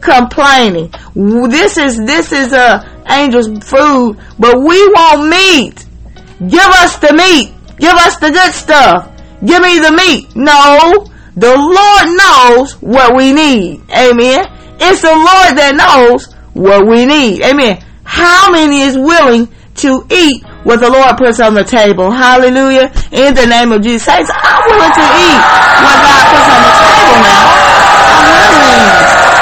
Complaining. 0.01 0.91
This 1.51 1.77
is, 1.77 1.99
this 1.99 2.33
is, 2.33 2.53
uh, 2.55 2.89
angel's 3.07 3.49
food, 3.65 4.19
but 4.39 4.59
we 4.59 4.87
want 4.89 5.29
meat. 5.29 5.87
Give 6.49 6.61
us 6.61 6.97
the 6.99 7.13
meat. 7.13 7.56
Give 7.79 7.93
us 7.93 8.17
the 8.19 8.31
good 8.31 8.53
stuff. 8.53 9.13
Give 9.45 9.63
me 9.63 9.79
the 9.79 9.93
meat. 9.93 10.35
No. 10.35 11.07
The 11.37 11.53
Lord 11.53 12.07
knows 12.17 12.73
what 12.81 13.15
we 13.15 13.33
need. 13.33 13.83
Amen. 13.91 14.49
It's 14.81 15.03
the 15.03 15.13
Lord 15.13 15.57
that 15.57 15.77
knows 15.77 16.33
what 16.55 16.87
we 16.87 17.05
need. 17.05 17.43
Amen. 17.43 17.85
How 18.05 18.51
many 18.51 18.81
is 18.81 18.97
willing 18.97 19.49
to 19.77 20.07
eat 20.11 20.43
what 20.65 20.81
the 20.81 20.89
Lord 20.89 21.17
puts 21.19 21.41
on 21.41 21.53
the 21.53 21.65
table? 21.65 22.11
Hallelujah. 22.11 22.91
In 23.13 23.35
the 23.35 23.47
name 23.47 23.73
of 23.73 23.83
Jesus. 23.83 24.05
Saints, 24.05 24.31
I'm 24.33 24.63
willing 24.65 24.95
to 24.97 25.05
eat 25.05 25.41
what 25.85 25.97
God 26.01 26.25
puts 26.33 26.49
on 26.49 26.61
the 26.65 26.73
table 26.81 27.19
now. 27.21 27.45
I'm 28.09 28.25
willing. 28.33 29.36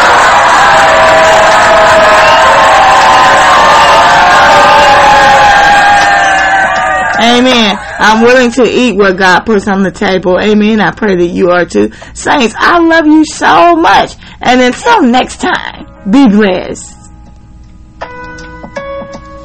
Amen. 7.24 7.78
I'm 7.98 8.22
willing 8.22 8.50
to 8.52 8.64
eat 8.64 8.96
what 8.96 9.16
God 9.16 9.40
puts 9.46 9.66
on 9.66 9.82
the 9.82 9.90
table. 9.90 10.38
Amen. 10.38 10.80
I 10.80 10.90
pray 10.90 11.16
that 11.16 11.26
you 11.26 11.50
are 11.50 11.64
too. 11.64 11.90
Saints, 12.12 12.54
I 12.58 12.78
love 12.78 13.06
you 13.06 13.24
so 13.24 13.76
much. 13.76 14.16
And 14.42 14.60
until 14.60 15.02
next 15.02 15.40
time, 15.40 15.86
be 16.10 16.26
blessed. 16.28 16.92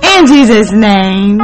In 0.03 0.27
Jesus' 0.27 0.71
name. 0.73 1.39